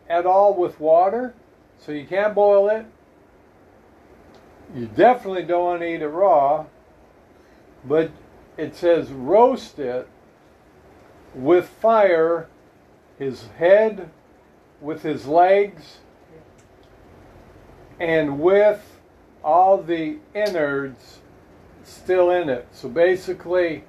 at 0.07 0.27
all 0.27 0.53
with 0.53 0.79
water, 0.79 1.33
so 1.79 1.91
you 1.91 2.05
can't 2.05 2.35
boil 2.35 2.69
it. 2.69 2.85
You 4.75 4.85
definitely 4.85 5.43
don't 5.43 5.63
want 5.63 5.81
to 5.81 5.87
eat 5.87 6.03
it 6.03 6.09
raw, 6.09 6.65
but 7.83 8.11
it 8.55 8.75
says 8.75 9.09
roast 9.09 9.79
it 9.79 10.07
with 11.33 11.67
fire, 11.67 12.47
his 13.17 13.47
head 13.57 14.11
with 14.83 15.01
his 15.01 15.25
legs, 15.25 15.97
and 17.99 18.39
with 18.39 18.99
all 19.43 19.81
the 19.81 20.17
innards 20.35 21.19
still 21.83 22.29
in 22.31 22.49
it. 22.49 22.67
So 22.71 22.89
basically, 22.89 23.85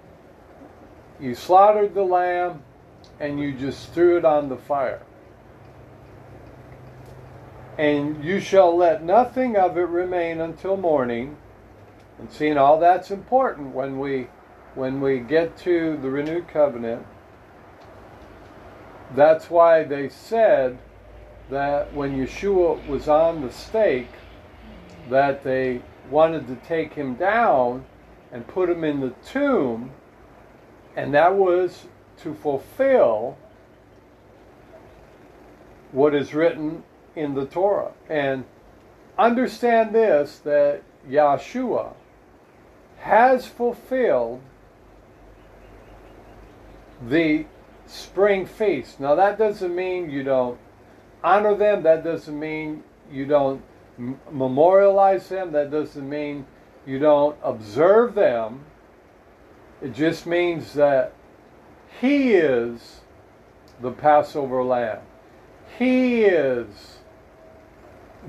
you 1.20 1.34
slaughtered 1.34 1.94
the 1.94 2.02
lamb 2.02 2.62
and 3.20 3.38
you 3.38 3.52
just 3.52 3.92
threw 3.92 4.16
it 4.18 4.24
on 4.24 4.48
the 4.48 4.56
fire. 4.56 5.02
And 7.78 8.24
you 8.24 8.40
shall 8.40 8.76
let 8.76 9.02
nothing 9.02 9.56
of 9.56 9.76
it 9.76 9.88
remain 9.88 10.40
until 10.40 10.76
morning. 10.76 11.36
And 12.18 12.30
seeing 12.30 12.56
all 12.56 12.78
that's 12.78 13.10
important 13.10 13.74
when 13.74 13.98
we 13.98 14.28
when 14.74 15.00
we 15.00 15.20
get 15.20 15.56
to 15.58 15.96
the 15.98 16.10
renewed 16.10 16.48
covenant. 16.48 17.06
That's 19.14 19.48
why 19.48 19.84
they 19.84 20.08
said 20.08 20.78
that 21.50 21.92
when 21.92 22.16
Yeshua 22.16 22.86
was 22.86 23.08
on 23.08 23.42
the 23.42 23.52
stake, 23.52 24.08
that 25.10 25.44
they 25.44 25.82
wanted 26.10 26.46
to 26.46 26.56
take 26.56 26.94
him 26.94 27.14
down 27.14 27.84
and 28.32 28.46
put 28.46 28.68
him 28.68 28.84
in 28.84 29.00
the 29.00 29.14
tomb, 29.24 29.90
and 30.96 31.12
that 31.14 31.34
was 31.34 31.86
to 32.18 32.34
fulfill 32.34 33.36
what 35.92 36.14
is 36.14 36.34
written 36.34 36.82
in 37.14 37.34
the 37.34 37.46
Torah. 37.46 37.92
And 38.08 38.44
understand 39.18 39.94
this 39.94 40.38
that 40.38 40.82
Yeshua 41.08 41.92
has 42.98 43.46
fulfilled 43.46 44.40
the 47.06 47.44
spring 47.86 48.46
feast. 48.46 48.98
Now, 48.98 49.14
that 49.14 49.38
doesn't 49.38 49.74
mean 49.74 50.10
you 50.10 50.22
don't 50.22 50.58
honor 51.24 51.56
them, 51.56 51.82
that 51.82 52.04
doesn't 52.04 52.38
mean 52.38 52.84
you 53.10 53.24
don't 53.26 53.62
memorialize 54.30 55.28
them, 55.28 55.52
that 55.52 55.70
doesn't 55.70 56.08
mean 56.08 56.46
you 56.86 56.98
don't 56.98 57.36
observe 57.42 58.14
them. 58.14 58.60
It 59.82 59.94
just 59.94 60.26
means 60.26 60.74
that 60.74 61.12
He 62.00 62.34
is 62.34 63.00
the 63.80 63.90
Passover 63.90 64.62
lamb. 64.62 65.00
He 65.78 66.24
is 66.24 66.98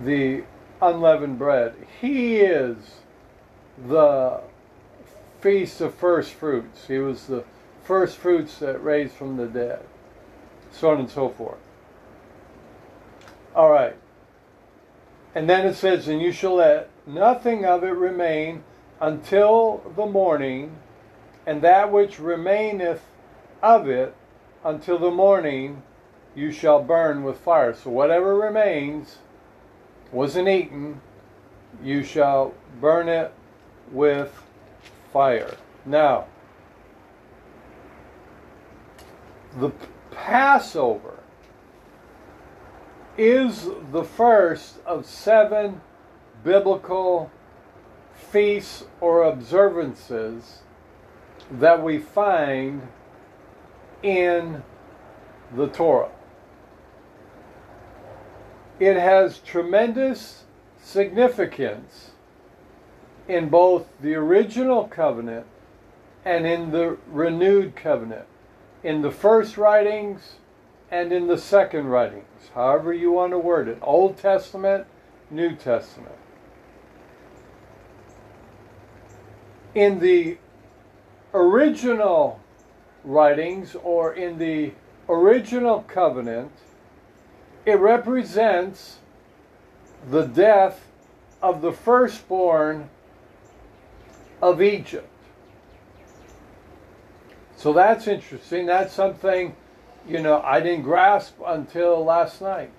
the 0.04 0.44
unleavened 0.82 1.38
bread. 1.38 1.76
He 2.02 2.38
is 2.38 2.78
the 3.88 4.42
feast 5.42 5.82
of 5.82 5.94
first 5.94 6.34
fruits. 6.34 6.88
He 6.88 6.98
was 6.98 7.28
the 7.28 7.44
first 7.84 8.18
fruits 8.18 8.58
that 8.60 8.84
raised 8.84 9.14
from 9.14 9.38
the 9.38 9.48
dead. 9.48 9.86
So 10.72 10.90
on 10.90 11.00
and 11.02 11.10
so 11.10 11.30
forth. 11.30 11.60
All 13.56 13.72
right. 13.72 13.96
And 15.34 15.50
then 15.50 15.66
it 15.66 15.76
says, 15.76 16.08
And 16.08 16.22
you 16.22 16.32
shall 16.32 16.56
let 16.56 16.90
nothing 17.08 17.66
of 17.66 17.84
it 17.84 17.88
remain 17.88 18.64
until 19.00 19.82
the 19.96 20.06
morning, 20.06 20.78
and 21.46 21.62
that 21.62 21.92
which 21.92 22.20
remaineth 22.20 23.02
of 23.64 23.90
it 23.90 24.14
until 24.64 24.98
the 24.98 25.12
morning 25.12 25.84
you 26.36 26.52
shall 26.52 26.84
burn 26.84 27.24
with 27.24 27.38
fire. 27.40 27.74
So 27.74 27.90
whatever 27.90 28.36
remains 28.36 29.18
wasn't 30.12 30.50
eaten, 30.50 31.02
you 31.82 32.04
shall 32.04 32.54
burn 32.82 33.08
it 33.08 33.34
with 33.92 34.44
fire. 35.14 35.56
Now, 35.86 36.26
the 39.58 39.72
Passover 40.12 41.15
is 43.18 43.70
the 43.92 44.04
first 44.04 44.76
of 44.86 45.06
seven 45.06 45.82
biblical 46.44 47.32
feasts 48.14 48.84
or 49.00 49.24
observances 49.24 50.60
that 51.52 51.82
we 51.82 51.98
find 51.98 52.88
in 54.04 54.64
the 55.56 55.68
Torah. 55.68 56.12
It 58.80 58.98
has 58.98 59.40
tremendous 59.40 60.44
significance 60.82 62.12
in 63.28 63.50
both 63.50 63.88
the 64.02 64.16
original 64.16 64.88
covenant 64.88 65.46
and 66.26 66.46
in 66.46 66.72
the 66.72 66.98
renewed 67.08 67.76
covenant, 67.76 68.26
in 68.84 69.02
the 69.02 69.12
first 69.12 69.58
writings 69.58 70.36
and 70.96 71.12
in 71.12 71.28
the 71.28 71.38
second 71.38 71.88
writings, 71.88 72.50
however 72.54 72.94
you 72.94 73.12
want 73.12 73.34
to 73.34 73.38
word 73.38 73.68
it 73.68 73.78
Old 73.82 74.18
Testament, 74.18 74.88
New 75.30 75.54
Testament. 75.54 76.16
In 79.74 80.00
the 80.00 80.38
original 81.34 82.40
writings 83.04 83.76
or 83.84 84.14
in 84.14 84.38
the 84.38 84.72
original 85.10 85.82
covenant, 85.82 86.54
it 87.66 87.78
represents 87.78 89.00
the 90.10 90.26
death 90.26 90.88
of 91.42 91.62
the 91.62 91.74
firstborn 91.74 92.90
of 94.42 94.62
Egypt. 94.62 95.10
So 97.58 97.74
that's 97.74 98.08
interesting. 98.08 98.66
That's 98.66 98.94
something, 98.94 99.58
you 100.08 100.22
know, 100.22 100.42
I 100.42 100.60
didn't 100.60 100.84
grasp 100.84 101.36
until 101.46 102.04
last 102.04 102.42
night. 102.42 102.72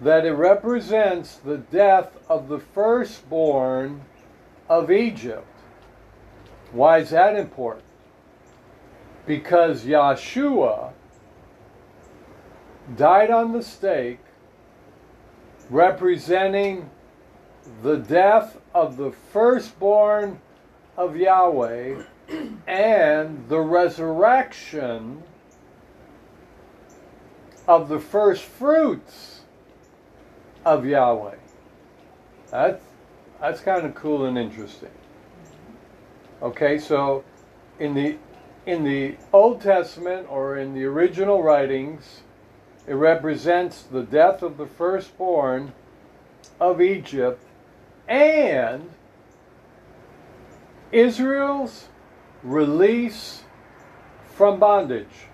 That 0.00 0.24
it 0.24 0.32
represents 0.32 1.36
the 1.36 1.58
death 1.58 2.16
of 2.28 2.48
the 2.48 2.58
firstborn 2.58 4.02
of 4.68 4.90
Egypt. 4.90 5.46
Why 6.72 6.98
is 6.98 7.10
that 7.10 7.36
important? 7.36 7.84
Because 9.26 9.84
Yeshua 9.84 10.92
died 12.96 13.30
on 13.30 13.52
the 13.52 13.62
stake 13.62 14.20
representing 15.68 16.90
the 17.82 17.96
death 17.96 18.58
of 18.74 18.96
the 18.96 19.12
firstborn 19.32 20.40
of 20.96 21.16
Yahweh 21.16 22.02
and 22.66 23.48
the 23.48 23.60
resurrection 23.60 25.22
of 27.70 27.88
the 27.88 28.00
first 28.00 28.42
fruits 28.42 29.42
of 30.64 30.84
Yahweh. 30.84 31.36
That's 32.50 32.82
that's 33.40 33.60
kind 33.60 33.86
of 33.86 33.94
cool 33.94 34.24
and 34.26 34.36
interesting. 34.36 34.90
Okay, 36.42 36.78
so 36.78 37.22
in 37.78 37.94
the 37.94 38.16
in 38.66 38.82
the 38.82 39.14
Old 39.32 39.60
Testament 39.60 40.26
or 40.28 40.56
in 40.56 40.74
the 40.74 40.84
original 40.84 41.44
writings, 41.44 42.22
it 42.88 42.94
represents 42.94 43.82
the 43.82 44.02
death 44.02 44.42
of 44.42 44.56
the 44.56 44.66
firstborn 44.66 45.72
of 46.58 46.82
Egypt 46.82 47.40
and 48.08 48.90
Israel's 50.90 51.86
release 52.42 53.44
from 54.34 54.58
bondage. 54.58 55.28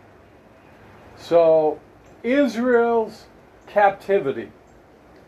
So, 1.16 1.80
Israel's 2.22 3.24
captivity. 3.66 4.50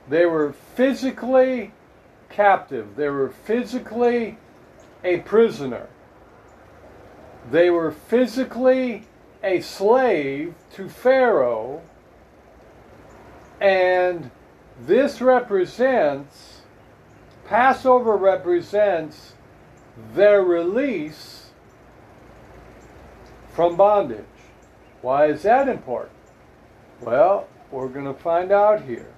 They 0.08 0.26
were 0.26 0.52
physically 0.52 1.72
captive, 2.30 2.96
they 2.96 3.08
were 3.08 3.30
physically 3.30 4.38
a 5.04 5.18
prisoner, 5.18 5.88
they 7.50 7.70
were 7.70 7.90
physically 7.90 9.06
a 9.42 9.60
slave 9.60 10.54
to 10.74 10.88
Pharaoh, 10.88 11.82
and 13.60 14.30
this 14.86 15.20
represents, 15.20 16.62
Passover 17.46 18.16
represents 18.16 19.32
their 20.14 20.42
release 20.42 21.50
from 23.52 23.76
bondage. 23.76 24.24
Why 25.02 25.26
is 25.26 25.42
that 25.42 25.68
important? 25.68 26.17
Well, 27.00 27.48
we're 27.70 27.88
going 27.88 28.06
to 28.06 28.14
find 28.14 28.50
out 28.50 28.82
here. 28.82 29.12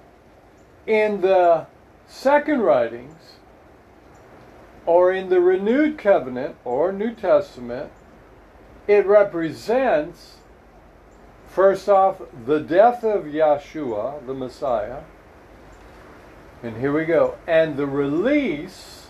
In 0.85 1.21
the 1.21 1.67
second 2.07 2.61
writings, 2.61 3.33
or 4.85 5.13
in 5.13 5.29
the 5.29 5.39
renewed 5.39 5.97
covenant 5.97 6.55
or 6.65 6.91
New 6.91 7.13
Testament, 7.13 7.91
it 8.87 9.05
represents 9.05 10.37
First 11.51 11.89
off, 11.89 12.21
the 12.45 12.61
death 12.61 13.03
of 13.03 13.25
Yeshua, 13.25 14.25
the 14.25 14.33
Messiah. 14.33 15.01
And 16.63 16.77
here 16.77 16.93
we 16.93 17.03
go. 17.03 17.35
And 17.45 17.75
the 17.75 17.85
release 17.85 19.07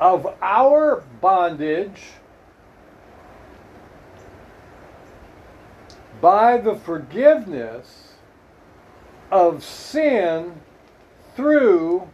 of 0.00 0.26
our 0.42 1.04
bondage 1.20 2.02
by 6.20 6.58
the 6.58 6.74
forgiveness 6.74 8.14
of 9.30 9.64
sin 9.64 10.60
through 11.34 12.08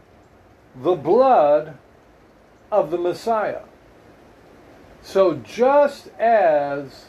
the 0.75 0.95
blood 0.95 1.79
of 2.71 2.90
the 2.90 2.99
Messiah. 2.99 3.62
So 5.03 5.35
just 5.35 6.09
as 6.19 7.07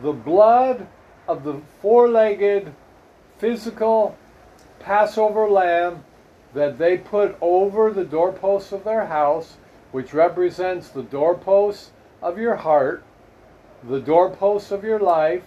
the 0.00 0.12
blood 0.12 0.86
of 1.28 1.44
the 1.44 1.60
four 1.82 2.08
legged 2.08 2.72
physical 3.38 4.16
Passover 4.78 5.48
lamb 5.48 6.04
that 6.54 6.78
they 6.78 6.96
put 6.96 7.36
over 7.40 7.92
the 7.92 8.04
doorposts 8.04 8.72
of 8.72 8.84
their 8.84 9.06
house, 9.06 9.56
which 9.92 10.14
represents 10.14 10.88
the 10.88 11.02
doorposts 11.02 11.90
of 12.22 12.38
your 12.38 12.56
heart, 12.56 13.02
the 13.82 14.00
doorposts 14.00 14.70
of 14.70 14.84
your 14.84 14.98
life, 14.98 15.42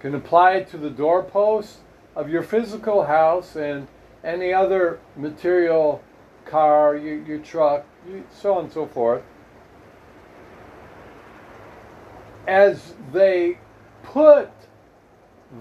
can 0.00 0.14
apply 0.14 0.52
it 0.52 0.68
to 0.68 0.76
the 0.76 0.90
doorpost 0.90 1.78
of 2.14 2.28
your 2.28 2.42
physical 2.42 3.04
house 3.04 3.56
and 3.56 3.88
any 4.24 4.52
other 4.52 4.98
material 5.16 6.02
car, 6.44 6.96
your, 6.96 7.22
your 7.22 7.38
truck, 7.38 7.84
so 8.30 8.54
on 8.54 8.64
and 8.64 8.72
so 8.72 8.86
forth. 8.86 9.22
As 12.46 12.94
they 13.12 13.58
put 14.02 14.50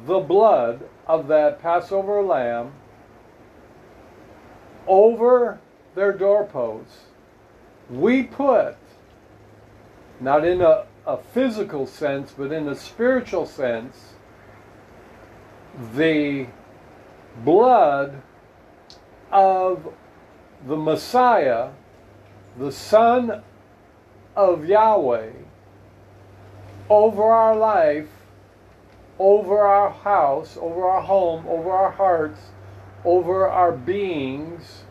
the 0.05 0.19
blood 0.19 0.87
of 1.05 1.27
that 1.27 1.61
Passover 1.61 2.21
lamb 2.21 2.73
over 4.87 5.59
their 5.95 6.13
doorposts, 6.13 7.05
we 7.89 8.23
put, 8.23 8.75
not 10.19 10.45
in 10.45 10.61
a, 10.61 10.85
a 11.05 11.17
physical 11.17 11.85
sense, 11.85 12.33
but 12.37 12.51
in 12.51 12.67
a 12.67 12.75
spiritual 12.75 13.45
sense, 13.45 14.13
the 15.95 16.47
blood 17.43 18.21
of 19.31 19.93
the 20.65 20.77
Messiah, 20.77 21.69
the 22.57 22.71
Son 22.71 23.43
of 24.35 24.65
Yahweh, 24.65 25.31
over 26.89 27.23
our 27.23 27.55
life 27.55 28.07
over 29.19 29.59
our 29.59 29.89
house, 29.89 30.57
over 30.59 30.87
our 30.87 31.01
home, 31.01 31.45
over 31.47 31.71
our 31.71 31.91
hearts, 31.91 32.39
over 33.03 33.47
our 33.47 33.71
beings, 33.71 34.83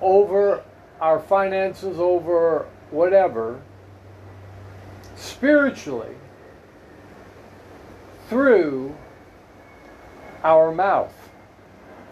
over 0.00 0.62
our 1.00 1.18
finances, 1.18 1.98
over 1.98 2.66
whatever, 2.90 3.60
spiritually, 5.16 6.14
through 8.28 8.94
our 10.42 10.72
mouth, 10.72 11.30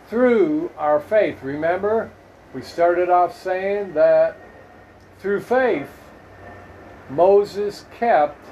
through 0.09 0.71
our 0.77 1.01
faith. 1.01 1.43
Remember, 1.43 2.11
we 2.55 2.62
started 2.62 3.11
off 3.11 3.41
saying 3.41 3.95
that 3.95 4.37
through 5.19 5.41
faith, 5.41 5.91
Moses 7.11 7.85
kept 7.99 8.47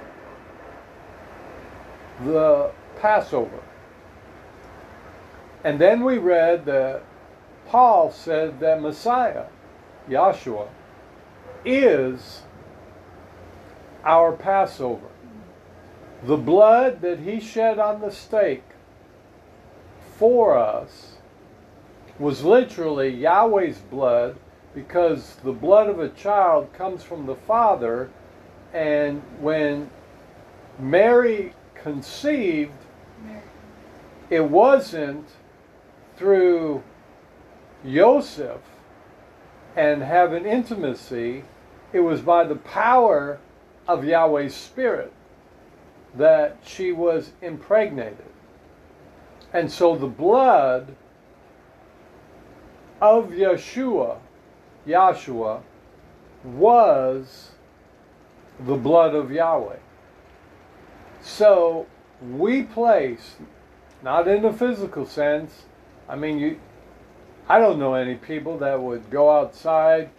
the 2.25 2.73
Passover. 2.99 3.63
And 5.65 5.79
then 5.81 6.05
we 6.05 6.19
read 6.19 6.65
that 6.67 7.03
Paul 7.67 8.11
said 8.11 8.61
that 8.61 8.81
Messiah, 8.81 9.47
Yahshua, 10.09 10.69
is 11.65 12.43
our 14.05 14.33
Passover. 14.33 15.09
The 16.23 16.37
blood 16.37 17.01
that 17.03 17.19
he 17.21 17.41
shed 17.41 17.79
on 17.79 18.01
the 18.01 18.11
stake 18.11 18.63
for 20.19 20.57
us 20.57 21.17
was 22.19 22.43
literally 22.43 23.09
Yahweh's 23.11 23.79
blood 23.79 24.37
because 24.75 25.37
the 25.45 25.53
blood 25.53 25.89
of 25.89 26.01
a 26.01 26.09
child 26.11 26.73
comes 26.73 27.03
from 27.03 27.27
the 27.27 27.35
Father. 27.35 28.11
And 28.73 29.23
when 29.41 29.91
Mary 30.79 31.53
conceived, 31.75 32.73
it 34.31 34.45
wasn't 34.45 35.29
through 36.17 36.83
Joseph 37.87 38.63
and 39.77 40.03
having 40.03 40.47
intimacy, 40.47 41.45
it 41.93 42.01
was 42.01 42.21
by 42.23 42.45
the 42.45 42.57
power 42.57 43.39
of 43.87 44.05
Yahweh's 44.05 44.55
Spirit 44.55 45.13
that 46.15 46.57
she 46.65 46.93
was 46.93 47.33
impregnated. 47.43 48.36
And 49.57 49.73
so 49.73 49.97
the 49.97 50.07
blood 50.07 50.95
of 53.01 53.31
Yeshua, 53.31 54.19
Yahshua, 54.87 55.63
was 56.45 57.53
the 58.61 58.75
blood 58.75 59.15
of 59.15 59.31
Yahweh. 59.31 59.79
So 61.23 61.87
we 62.21 62.65
place 62.65 63.37
not 64.03 64.29
in 64.29 64.43
the 64.43 64.53
physical 64.53 65.07
sense. 65.07 65.65
I 66.07 66.17
mean, 66.17 66.39
you. 66.39 66.61
I 67.49 67.59
don't 67.59 67.79
know 67.79 67.95
any 67.95 68.17
people 68.17 68.59
that 68.59 68.79
would 68.79 69.09
go 69.09 69.31
outside, 69.31 70.11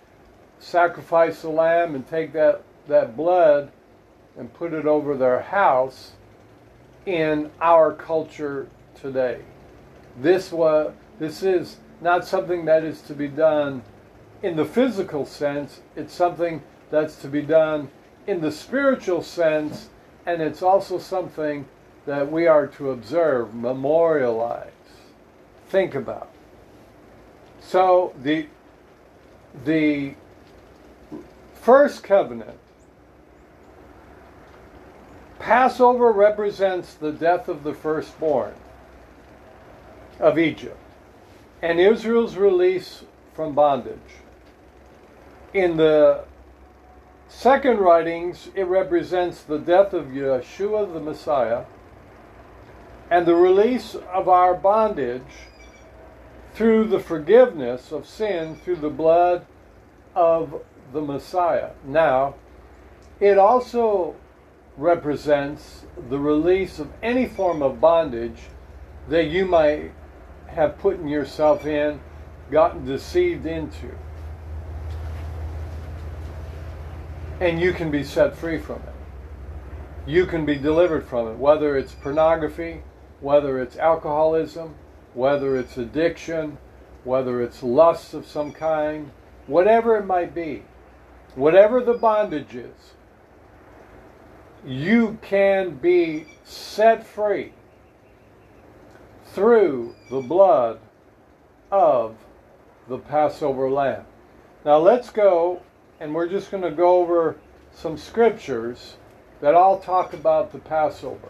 sacrifice 0.58 1.44
a 1.44 1.50
lamb, 1.50 1.94
and 1.94 2.08
take 2.08 2.34
that 2.34 2.64
that 2.88 3.16
blood 3.16 3.72
and 4.36 4.52
put 4.52 4.74
it 4.74 4.88
over 4.88 5.16
their 5.16 5.42
house. 5.42 6.14
In 7.06 7.52
our 7.62 7.94
culture 7.94 8.68
today, 9.02 9.42
this 10.20 10.52
was 10.52 10.94
this 11.20 11.44
is 11.44 11.78
not 12.02 12.26
something 12.26 12.66
that 12.66 12.84
is 12.84 13.02
to 13.02 13.14
be 13.14 13.28
done 13.28 13.82
in 14.44 14.56
the 14.56 14.66
physical 14.66 15.26
sense. 15.26 15.82
It's 15.96 16.14
something 16.14 16.62
that's 16.92 17.16
to 17.18 17.28
be 17.28 17.42
done 17.42 17.90
in 18.28 18.42
the 18.42 18.52
spiritual 18.52 19.24
sense, 19.24 19.90
and 20.26 20.42
it's 20.42 20.62
also 20.62 21.00
something 21.00 21.66
that 22.06 22.32
we 22.32 22.48
are 22.48 22.68
to 22.68 22.92
observe, 22.92 23.54
memorialize, 23.54 24.72
think 25.70 25.96
about. 25.96 26.30
So 27.60 28.14
the 28.22 28.48
the 29.66 30.16
first 31.56 32.04
covenant 32.04 32.60
Passover 35.40 36.12
represents 36.12 36.94
the 36.94 37.12
death 37.12 37.48
of 37.48 37.64
the 37.64 37.74
firstborn 37.74 38.54
of 40.20 40.38
Egypt 40.40 40.78
and 41.62 41.80
Israel's 41.80 42.36
release 42.36 43.04
from 43.34 43.54
bondage. 43.54 43.98
In 45.54 45.78
the 45.78 46.26
second 47.28 47.80
writings, 47.80 48.50
it 48.56 48.64
represents 48.64 49.42
the 49.42 49.58
death 49.58 49.94
of 49.94 50.08
Yeshua 50.08 50.92
the 50.94 51.00
Messiah 51.00 51.66
and 53.10 53.26
the 53.26 53.36
release 53.36 53.96
of 53.96 54.28
our 54.28 54.54
bondage 54.54 55.22
through 56.54 56.86
the 56.86 57.00
forgiveness 57.00 57.92
of 57.92 58.08
sin 58.08 58.56
through 58.56 58.76
the 58.78 58.90
blood 58.90 59.46
of 60.16 60.62
the 60.92 61.02
Messiah. 61.02 61.72
Now, 61.86 62.36
it 63.20 63.38
also 63.38 64.16
represents 64.76 65.86
the 66.10 66.20
release 66.20 66.80
of 66.80 66.90
any 67.02 67.28
form 67.28 67.62
of 67.62 67.80
bondage 67.82 68.40
that 69.10 69.26
you 69.26 69.46
might 69.46 69.92
have 70.48 70.78
put 70.80 71.04
yourself 71.06 71.66
in, 71.66 72.00
gotten 72.52 72.86
deceived 72.86 73.46
into. 73.46 73.96
And 77.40 77.60
you 77.60 77.74
can 77.74 77.92
be 77.92 78.04
set 78.04 78.36
free 78.36 78.58
from 78.58 78.78
it. 78.78 80.10
You 80.10 80.26
can 80.26 80.46
be 80.46 80.56
delivered 80.56 81.06
from 81.06 81.28
it, 81.28 81.38
whether 81.38 81.78
it's 81.78 81.94
pornography, 81.94 82.82
whether 83.20 83.62
it's 83.62 83.78
alcoholism, 83.78 84.76
whether 85.14 85.58
it's 85.58 85.78
addiction, 85.78 86.58
whether 87.04 87.42
it's 87.42 87.62
lust 87.62 88.14
of 88.14 88.26
some 88.26 88.52
kind, 88.52 89.12
whatever 89.46 89.98
it 89.98 90.06
might 90.06 90.34
be, 90.34 90.64
whatever 91.36 91.82
the 91.82 91.94
bondage 91.94 92.56
is, 92.56 92.94
you 94.66 95.18
can 95.22 95.76
be 95.76 96.26
set 96.44 97.06
free 97.06 97.54
through 99.38 99.94
the 100.10 100.20
blood 100.20 100.80
of 101.70 102.16
the 102.88 102.98
Passover 102.98 103.70
lamb. 103.70 104.04
Now 104.66 104.80
let's 104.80 105.12
go, 105.12 105.62
and 106.00 106.16
we're 106.16 106.28
just 106.28 106.50
going 106.50 106.64
to 106.64 106.72
go 106.72 106.98
over 106.98 107.38
some 107.72 108.00
scriptures 108.00 108.96
that 109.40 109.54
all 109.54 109.78
talk 109.78 110.14
about 110.14 110.52
the 110.52 110.58
Passover. 110.58 111.30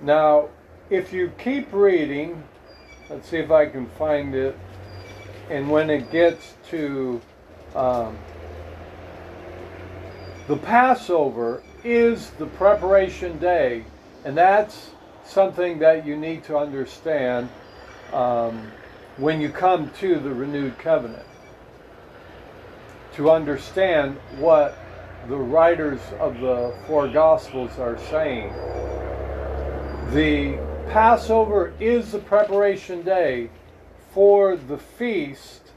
Now, 0.00 0.48
if 0.88 1.12
you 1.12 1.30
keep 1.36 1.70
reading, 1.70 2.42
let's 3.10 3.28
see 3.28 3.36
if 3.36 3.50
I 3.50 3.66
can 3.66 3.88
find 3.98 4.34
it. 4.34 4.58
And 5.50 5.70
when 5.70 5.90
it 5.90 6.10
gets 6.10 6.54
to 6.70 7.20
um, 7.74 8.16
the 10.48 10.56
Passover 10.56 11.62
is 11.84 12.30
the 12.38 12.46
preparation 12.46 13.36
day, 13.36 13.84
and 14.24 14.34
that's 14.34 14.92
something 15.32 15.78
that 15.78 16.06
you 16.06 16.16
need 16.16 16.44
to 16.44 16.56
understand 16.56 17.48
um, 18.12 18.70
when 19.16 19.40
you 19.40 19.48
come 19.48 19.90
to 19.98 20.18
the 20.18 20.32
renewed 20.32 20.78
covenant. 20.78 21.26
To 23.14 23.30
understand 23.30 24.18
what 24.36 24.78
the 25.28 25.36
writers 25.36 26.00
of 26.18 26.38
the 26.40 26.74
four 26.86 27.08
Gospels 27.08 27.78
are 27.78 27.98
saying. 28.10 28.52
The 30.12 30.58
Passover 30.90 31.72
is 31.80 32.12
the 32.12 32.18
preparation 32.18 33.02
day 33.02 33.50
for 34.10 34.56
the 34.56 34.78
feast 34.78 35.72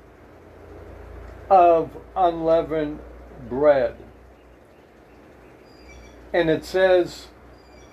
of 1.49 1.95
unleavened 2.15 2.99
bread. 3.47 3.95
And 6.33 6.49
it 6.49 6.65
says, 6.65 7.27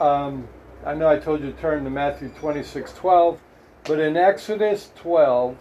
um, 0.00 0.48
I 0.84 0.94
know 0.94 1.08
I 1.08 1.18
told 1.18 1.42
you 1.42 1.52
to 1.52 1.60
turn 1.60 1.84
to 1.84 1.90
Matthew 1.90 2.28
26 2.30 2.92
12, 2.94 3.40
but 3.84 4.00
in 4.00 4.16
Exodus 4.16 4.90
12, 4.96 5.56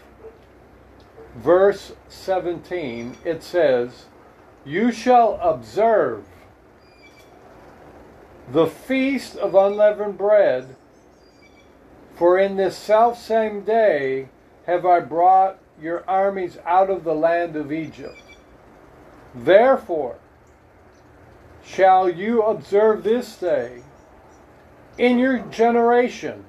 verse 1.36 1.94
17, 2.08 3.18
it 3.24 3.44
says, 3.44 4.06
You 4.66 4.92
shall 4.92 5.40
observe 5.42 6.26
the 8.52 8.66
feast 8.66 9.36
of 9.36 9.54
unleavened 9.54 10.18
bread, 10.18 10.76
for 12.16 12.40
in 12.40 12.58
this 12.58 12.76
self 12.76 13.22
same 13.22 13.62
day 13.62 14.30
have 14.66 14.88
I 14.88 15.02
brought 15.02 15.60
your 15.80 16.04
armies 16.08 16.58
out 16.66 16.90
of 16.90 17.04
the 17.04 17.16
land 17.16 17.56
of 17.56 17.72
Egypt. 17.72 18.22
Therefore, 19.36 20.16
shall 21.64 22.10
you 22.10 22.42
observe 22.42 23.04
this 23.04 23.36
day 23.36 23.81
in 24.98 25.18
your 25.18 25.40
generations 25.40 26.46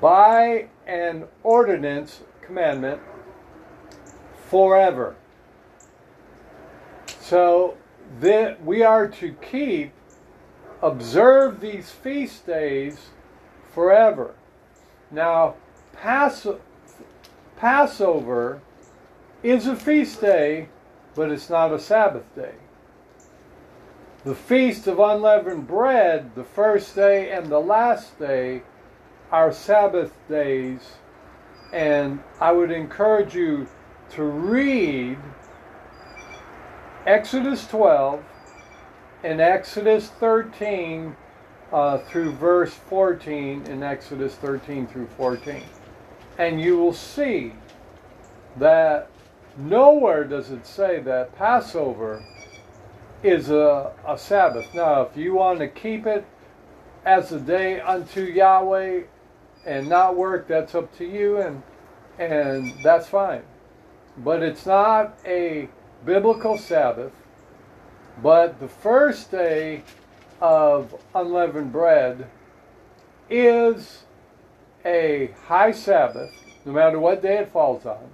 by 0.00 0.68
an 0.86 1.24
ordinance 1.42 2.20
commandment 2.40 3.00
forever. 4.48 5.16
So 7.20 7.76
that 8.20 8.64
we 8.64 8.82
are 8.82 9.06
to 9.08 9.32
keep, 9.34 9.92
observe 10.82 11.60
these 11.60 11.90
feast 11.90 12.46
days 12.46 13.10
forever. 13.72 14.34
Now, 15.10 15.54
Pass- 15.92 16.46
Passover 17.56 18.62
is 19.42 19.66
a 19.66 19.76
feast 19.76 20.20
day, 20.20 20.68
but 21.14 21.30
it's 21.30 21.50
not 21.50 21.72
a 21.72 21.78
Sabbath 21.78 22.34
day. 22.34 22.54
The 24.22 24.34
feast 24.34 24.86
of 24.86 24.98
unleavened 24.98 25.66
bread, 25.66 26.34
the 26.34 26.44
first 26.44 26.94
day 26.94 27.30
and 27.30 27.46
the 27.46 27.58
last 27.58 28.18
day, 28.18 28.60
are 29.32 29.50
Sabbath 29.50 30.12
days, 30.28 30.80
and 31.72 32.22
I 32.38 32.52
would 32.52 32.70
encourage 32.70 33.34
you 33.34 33.66
to 34.10 34.24
read 34.24 35.16
Exodus 37.06 37.66
12 37.68 38.22
and 39.24 39.40
Exodus 39.40 40.08
13 40.10 41.16
uh, 41.72 41.98
through 41.98 42.32
verse 42.32 42.74
14 42.74 43.62
in 43.68 43.82
Exodus 43.82 44.34
13 44.34 44.86
through 44.86 45.06
14. 45.16 45.62
And 46.36 46.60
you 46.60 46.76
will 46.76 46.92
see 46.92 47.54
that 48.58 49.08
nowhere 49.56 50.24
does 50.24 50.50
it 50.50 50.66
say 50.66 51.00
that 51.00 51.34
Passover 51.38 52.22
is 53.22 53.50
a, 53.50 53.92
a 54.06 54.16
Sabbath. 54.18 54.74
Now, 54.74 55.02
if 55.02 55.16
you 55.16 55.34
want 55.34 55.58
to 55.60 55.68
keep 55.68 56.06
it 56.06 56.24
as 57.04 57.32
a 57.32 57.40
day 57.40 57.80
unto 57.80 58.22
Yahweh 58.22 59.02
and 59.66 59.88
not 59.88 60.16
work, 60.16 60.48
that's 60.48 60.74
up 60.74 60.96
to 60.98 61.04
you, 61.04 61.38
and 61.38 61.62
and 62.18 62.72
that's 62.82 63.08
fine. 63.08 63.42
But 64.18 64.42
it's 64.42 64.66
not 64.66 65.18
a 65.24 65.68
biblical 66.04 66.58
Sabbath. 66.58 67.12
But 68.22 68.60
the 68.60 68.68
first 68.68 69.30
day 69.30 69.82
of 70.40 70.94
unleavened 71.14 71.72
bread 71.72 72.28
is 73.30 74.04
a 74.84 75.30
high 75.46 75.72
Sabbath, 75.72 76.30
no 76.64 76.72
matter 76.72 76.98
what 76.98 77.22
day 77.22 77.38
it 77.38 77.50
falls 77.50 77.86
on. 77.86 78.10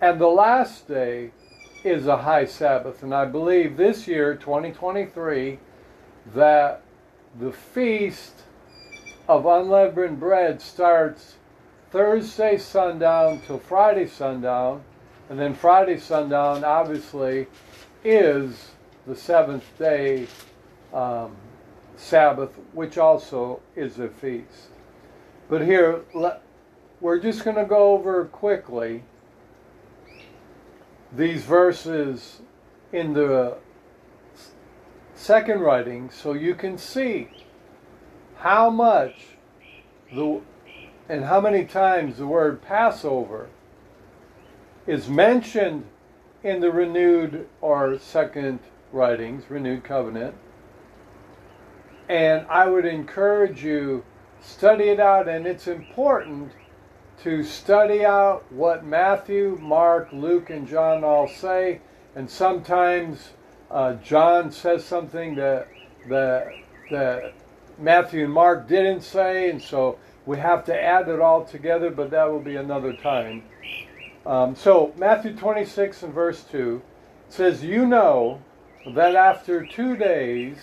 And 0.00 0.20
the 0.20 0.28
last 0.28 0.86
day 0.86 1.32
is 1.84 2.06
a 2.06 2.16
high 2.16 2.44
Sabbath. 2.44 3.02
And 3.02 3.14
I 3.14 3.24
believe 3.24 3.76
this 3.76 4.06
year, 4.06 4.34
2023, 4.34 5.58
that 6.34 6.82
the 7.38 7.52
feast 7.52 8.42
of 9.28 9.46
unleavened 9.46 10.18
bread 10.18 10.60
starts 10.60 11.36
Thursday 11.90 12.58
sundown 12.58 13.40
till 13.46 13.58
Friday 13.58 14.06
sundown. 14.06 14.82
And 15.30 15.38
then 15.38 15.54
Friday 15.54 15.98
sundown, 15.98 16.64
obviously, 16.64 17.46
is 18.04 18.70
the 19.06 19.14
seventh 19.14 19.64
day 19.78 20.26
um, 20.92 21.36
Sabbath, 21.96 22.50
which 22.72 22.98
also 22.98 23.60
is 23.76 23.98
a 23.98 24.08
feast. 24.08 24.68
But 25.48 25.62
here, 25.62 26.02
we're 27.00 27.18
just 27.18 27.44
going 27.44 27.56
to 27.56 27.64
go 27.64 27.92
over 27.92 28.26
quickly 28.26 29.02
these 31.12 31.42
verses 31.42 32.40
in 32.92 33.12
the 33.12 33.56
second 35.14 35.60
writing 35.60 36.10
so 36.10 36.32
you 36.32 36.54
can 36.54 36.78
see 36.78 37.28
how 38.36 38.70
much 38.70 39.14
the 40.14 40.40
and 41.08 41.24
how 41.24 41.40
many 41.40 41.64
times 41.64 42.18
the 42.18 42.26
word 42.26 42.60
Passover 42.60 43.48
is 44.86 45.08
mentioned 45.08 45.84
in 46.42 46.60
the 46.60 46.70
renewed 46.70 47.48
or 47.60 47.98
second 47.98 48.58
writings, 48.92 49.44
renewed 49.48 49.84
covenant. 49.84 50.34
And 52.08 52.46
I 52.48 52.68
would 52.68 52.84
encourage 52.84 53.64
you 53.64 54.04
study 54.40 54.84
it 54.84 55.00
out 55.00 55.28
and 55.28 55.46
it's 55.46 55.66
important 55.66 56.52
to 57.22 57.42
study 57.42 58.04
out 58.04 58.50
what 58.52 58.84
Matthew, 58.84 59.58
Mark, 59.60 60.08
Luke, 60.12 60.50
and 60.50 60.68
John 60.68 61.02
all 61.02 61.26
say, 61.28 61.80
and 62.14 62.30
sometimes 62.30 63.30
uh, 63.70 63.94
John 63.94 64.50
says 64.50 64.84
something 64.84 65.34
that 65.34 65.68
that 66.08 66.48
that 66.90 67.34
Matthew 67.78 68.24
and 68.24 68.32
Mark 68.32 68.68
didn't 68.68 69.02
say, 69.02 69.50
and 69.50 69.60
so 69.60 69.98
we 70.26 70.38
have 70.38 70.64
to 70.66 70.80
add 70.82 71.08
it 71.08 71.20
all 71.20 71.44
together. 71.44 71.90
But 71.90 72.10
that 72.10 72.30
will 72.30 72.40
be 72.40 72.56
another 72.56 72.92
time. 72.92 73.42
Um, 74.24 74.54
so 74.54 74.92
Matthew 74.96 75.34
26 75.34 76.02
and 76.02 76.12
verse 76.12 76.44
2 76.44 76.82
says, 77.28 77.64
"You 77.64 77.86
know 77.86 78.40
that 78.94 79.14
after 79.14 79.66
two 79.66 79.96
days 79.96 80.58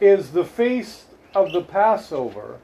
is 0.00 0.32
the 0.32 0.44
feast 0.44 1.06
of 1.34 1.52
the 1.52 1.62
Passover." 1.62 2.58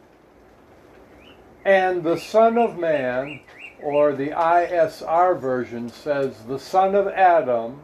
And 1.64 2.02
the 2.02 2.18
Son 2.18 2.58
of 2.58 2.78
Man, 2.78 3.40
or 3.82 4.12
the 4.12 4.28
ISR 4.28 5.38
version 5.40 5.88
says, 5.88 6.36
the 6.46 6.58
Son 6.58 6.94
of 6.94 7.08
Adam 7.08 7.80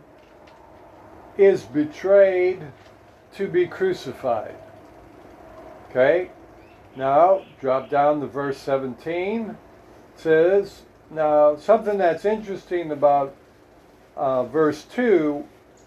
is 1.39 1.63
betrayed 1.63 2.61
to 3.35 3.49
be 3.49 3.67
crucified. 3.67 4.57
Okay? 5.89 6.31
Now, 6.97 7.45
drop 7.61 7.89
down 7.89 8.21
to 8.21 8.27
verse 8.27 8.59
17. 8.59 9.51
It 9.51 9.57
says, 10.17 10.83
now, 11.11 11.57
something 11.57 11.99
that's 11.99 12.25
interesting 12.25 12.93
about 12.93 13.35
uh, 14.17 14.45
verse 14.45 14.85
2, 14.85 15.45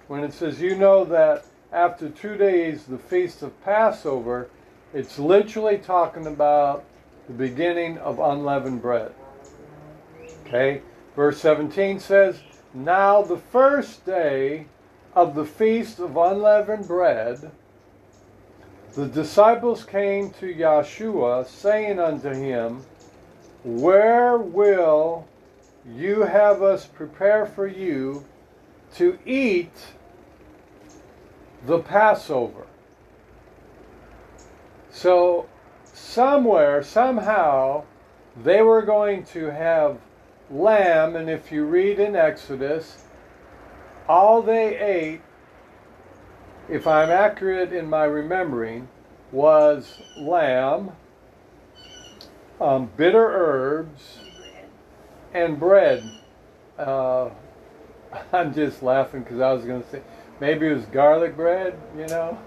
when 0.07 0.23
it 0.23 0.33
says, 0.33 0.59
You 0.59 0.75
know 0.75 1.05
that 1.05 1.45
after 1.71 2.09
two 2.09 2.35
days, 2.35 2.83
the 2.83 2.97
feast 2.97 3.41
of 3.41 3.63
Passover, 3.63 4.49
it's 4.93 5.17
literally 5.17 5.77
talking 5.77 6.27
about 6.27 6.83
the 7.27 7.33
beginning 7.33 7.97
of 7.99 8.19
unleavened 8.19 8.81
bread. 8.81 9.13
Okay? 10.45 10.81
Verse 11.15 11.39
17 11.39 11.99
says, 11.99 12.41
Now 12.73 13.21
the 13.21 13.37
first 13.37 14.05
day 14.05 14.67
of 15.15 15.35
the 15.35 15.45
feast 15.45 15.99
of 15.99 16.17
unleavened 16.17 16.87
bread, 16.87 17.51
the 18.93 19.07
disciples 19.07 19.83
came 19.83 20.31
to 20.31 20.53
Yeshua, 20.53 21.47
saying 21.47 21.99
unto 21.99 22.29
him, 22.29 22.85
Where 23.63 24.37
will 24.37 25.27
you 25.85 26.21
have 26.21 26.61
us 26.61 26.85
prepare 26.85 27.45
for 27.45 27.67
you 27.67 28.25
to 28.95 29.17
eat 29.25 29.73
the 31.65 31.79
Passover? 31.79 32.67
So, 34.91 35.47
somewhere, 35.93 36.83
somehow, 36.83 37.83
they 38.35 38.61
were 38.61 38.81
going 38.81 39.23
to 39.25 39.45
have 39.51 39.99
lamb, 40.49 41.15
and 41.15 41.29
if 41.29 41.51
you 41.51 41.65
read 41.65 41.99
in 41.99 42.15
Exodus, 42.15 43.05
all 44.09 44.41
they 44.41 44.77
ate, 44.77 45.21
if 46.69 46.87
I'm 46.87 47.09
accurate 47.09 47.71
in 47.71 47.89
my 47.89 48.03
remembering, 48.03 48.87
was 49.31 50.01
lamb, 50.17 50.91
um, 52.59 52.89
bitter 52.97 53.25
herbs, 53.25 54.19
and 55.33 55.59
bread. 55.59 56.03
Uh, 56.77 57.29
I'm 58.33 58.53
just 58.53 58.83
laughing 58.83 59.23
because 59.23 59.39
I 59.39 59.51
was 59.51 59.65
going 59.65 59.83
to 59.83 59.89
say 59.89 60.01
maybe 60.39 60.67
it 60.67 60.73
was 60.73 60.85
garlic 60.85 61.35
bread, 61.35 61.77
you 61.97 62.07
know. 62.07 62.37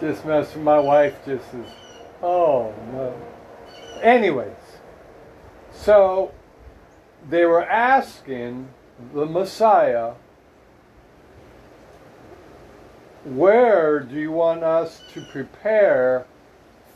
Just 0.00 0.24
messing. 0.24 0.64
My 0.64 0.78
wife 0.78 1.14
just 1.24 1.44
is, 1.54 1.66
oh 2.22 2.72
no. 2.92 3.14
Anyways, 4.02 4.56
so 5.72 6.32
they 7.28 7.44
were 7.44 7.64
asking 7.64 8.68
the 9.14 9.26
Messiah, 9.26 10.12
where 13.24 14.00
do 14.00 14.18
you 14.18 14.32
want 14.32 14.64
us 14.64 15.00
to 15.12 15.20
prepare 15.20 16.26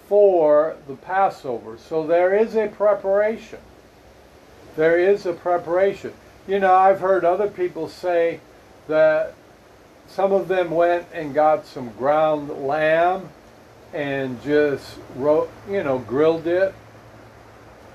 for 0.09 0.77
the 0.89 0.95
Passover? 0.95 1.79
So 1.79 2.07
there 2.07 2.35
is 2.35 2.57
a 2.57 2.69
preparation. 2.69 3.61
There 4.77 4.99
is 4.99 5.27
a 5.27 5.33
preparation. 5.33 6.13
You 6.47 6.59
know, 6.59 6.75
I've 6.75 7.01
heard 7.01 7.25
other 7.25 7.49
people 7.49 7.89
say 7.89 8.41
that 8.89 9.35
some 10.07 10.33
of 10.33 10.49
them 10.49 10.71
went 10.71 11.07
and 11.13 11.35
got 11.35 11.67
some 11.67 11.91
ground 11.93 12.49
lamb 12.67 13.31
and 13.93 14.43
just 14.43 14.99
wrote, 15.17 15.51
you 15.71 15.83
know, 15.83 15.99
grilled 15.99 16.47
it 16.47 16.75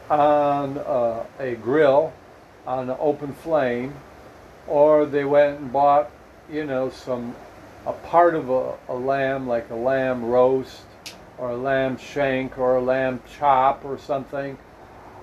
on 0.10 0.78
uh, 0.80 1.26
a 1.40 1.56
grill 1.56 2.14
on 2.66 2.90
an 2.90 2.98
open 3.00 3.34
flame, 3.34 3.94
or 4.68 5.06
they 5.06 5.26
went 5.26 5.60
and 5.60 5.72
bought, 5.74 6.12
you 6.52 6.66
know, 6.66 6.90
some 6.90 7.36
a 7.86 7.94
part 7.94 8.36
of 8.36 8.50
a, 8.50 8.76
a 8.90 8.94
lamb, 8.94 9.48
like 9.48 9.70
a 9.72 9.76
lamb 9.76 10.24
roast, 10.24 10.84
or 11.38 11.52
a 11.52 11.58
lamb 11.58 11.98
shank, 11.98 12.58
or 12.58 12.76
a 12.76 12.82
lamb 12.82 13.22
chop, 13.38 13.84
or 13.84 13.98
something, 13.98 14.58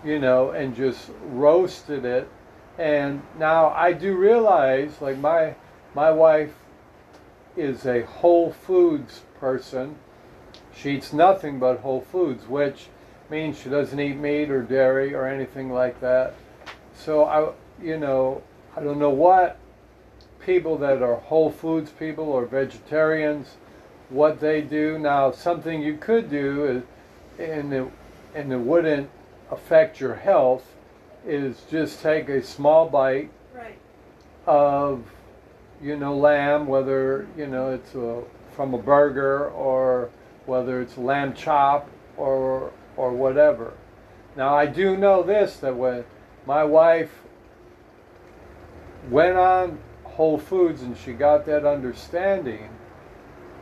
you 0.05 0.19
know, 0.19 0.51
and 0.51 0.75
just 0.75 1.11
roasted 1.27 2.05
it. 2.05 2.29
And 2.79 3.23
now 3.39 3.69
I 3.69 3.93
do 3.93 4.17
realize, 4.17 5.01
like 5.01 5.19
my 5.19 5.55
my 5.95 6.11
wife 6.11 6.55
is 7.57 7.87
a 7.87 8.03
whole 8.03 8.53
foods 8.53 9.23
person. 9.39 9.97
She 10.81 10.93
eats 10.93 11.13
nothing 11.13 11.59
but 11.59 11.81
whole 11.81 12.01
foods, 12.01 12.47
which 12.47 12.87
means 13.31 13.59
she 13.59 13.69
doesn't 13.69 13.99
eat 13.99 14.17
meat 14.17 14.51
or 14.51 14.63
dairy 14.63 15.13
or 15.15 15.27
anything 15.27 15.73
like 15.73 16.01
that. 16.01 16.35
So 16.95 17.25
I, 17.25 17.53
you 17.83 17.99
know, 17.99 18.43
I 18.77 18.83
don't 18.83 18.99
know 18.99 19.11
what 19.11 19.59
people 20.41 20.79
that 20.79 21.03
are 21.03 21.17
whole 21.17 21.51
foods 21.51 21.91
people 21.91 22.25
or 22.27 22.47
vegetarians, 22.47 23.57
what 24.09 24.41
they 24.41 24.61
do. 24.61 24.99
Now, 24.99 25.33
something 25.33 25.83
you 25.83 25.97
could 25.97 26.31
do 26.31 26.65
is, 26.65 26.83
and 27.45 27.73
it, 27.73 27.89
and 28.35 28.53
it 28.53 28.61
wouldn't 28.61 29.11
affect 29.51 30.01
your 30.01 30.15
health, 30.15 30.75
is 31.27 31.63
just 31.71 32.01
take 32.03 32.29
a 32.29 32.43
small 32.43 32.89
bite 32.89 33.31
Right. 33.53 33.79
of, 34.47 35.05
you 35.83 35.97
know, 35.97 36.17
lamb, 36.17 36.67
whether 36.67 37.27
you 37.37 37.47
know 37.47 37.73
it's 37.73 37.95
a, 37.95 38.23
from 38.55 38.75
a 38.75 38.79
burger 38.79 39.51
or 39.51 40.11
whether 40.49 40.81
it's 40.81 40.97
lamb 40.97 41.35
chop 41.35 41.89
or 42.17 42.73
or 42.97 43.13
whatever. 43.13 43.75
Now 44.37 44.55
I 44.55 44.67
do 44.67 44.97
know 44.97 45.23
this 45.23 45.59
that 45.59 45.77
when 45.77 46.05
my 46.47 46.65
wife 46.65 47.23
went 49.11 49.37
on 49.37 49.79
Whole 50.05 50.39
Foods 50.39 50.83
and 50.83 50.97
she 50.97 51.13
got 51.13 51.45
that 51.47 51.65
understanding, 51.65 52.71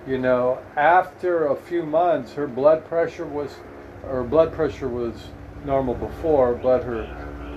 you 0.06 0.16
know, 0.16 0.58
after 0.76 1.48
a 1.48 1.56
few 1.56 1.82
months 1.82 2.32
her 2.34 2.46
blood 2.46 2.86
pressure 2.88 3.26
was 3.26 3.56
her 4.02 4.22
blood 4.22 4.52
pressure 4.52 4.88
was 4.88 5.30
normal 5.64 5.94
before, 5.94 6.54
but 6.54 6.84
her 6.84 7.04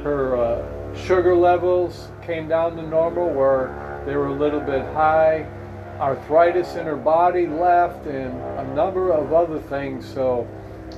her 0.04 0.38
uh, 0.38 0.96
sugar 0.96 1.36
levels 1.36 2.10
came 2.24 2.48
down 2.48 2.76
to 2.78 2.82
normal 2.82 3.30
where 3.30 4.02
they 4.06 4.16
were 4.16 4.28
a 4.28 4.34
little 4.34 4.60
bit 4.60 4.82
high. 4.94 5.48
Arthritis 6.00 6.76
in 6.76 6.86
her 6.86 6.96
body 6.96 7.46
left, 7.46 8.06
and 8.08 8.34
a 8.60 8.74
number 8.74 9.12
of 9.12 9.34
other 9.34 9.60
things. 9.60 10.06
So 10.06 10.48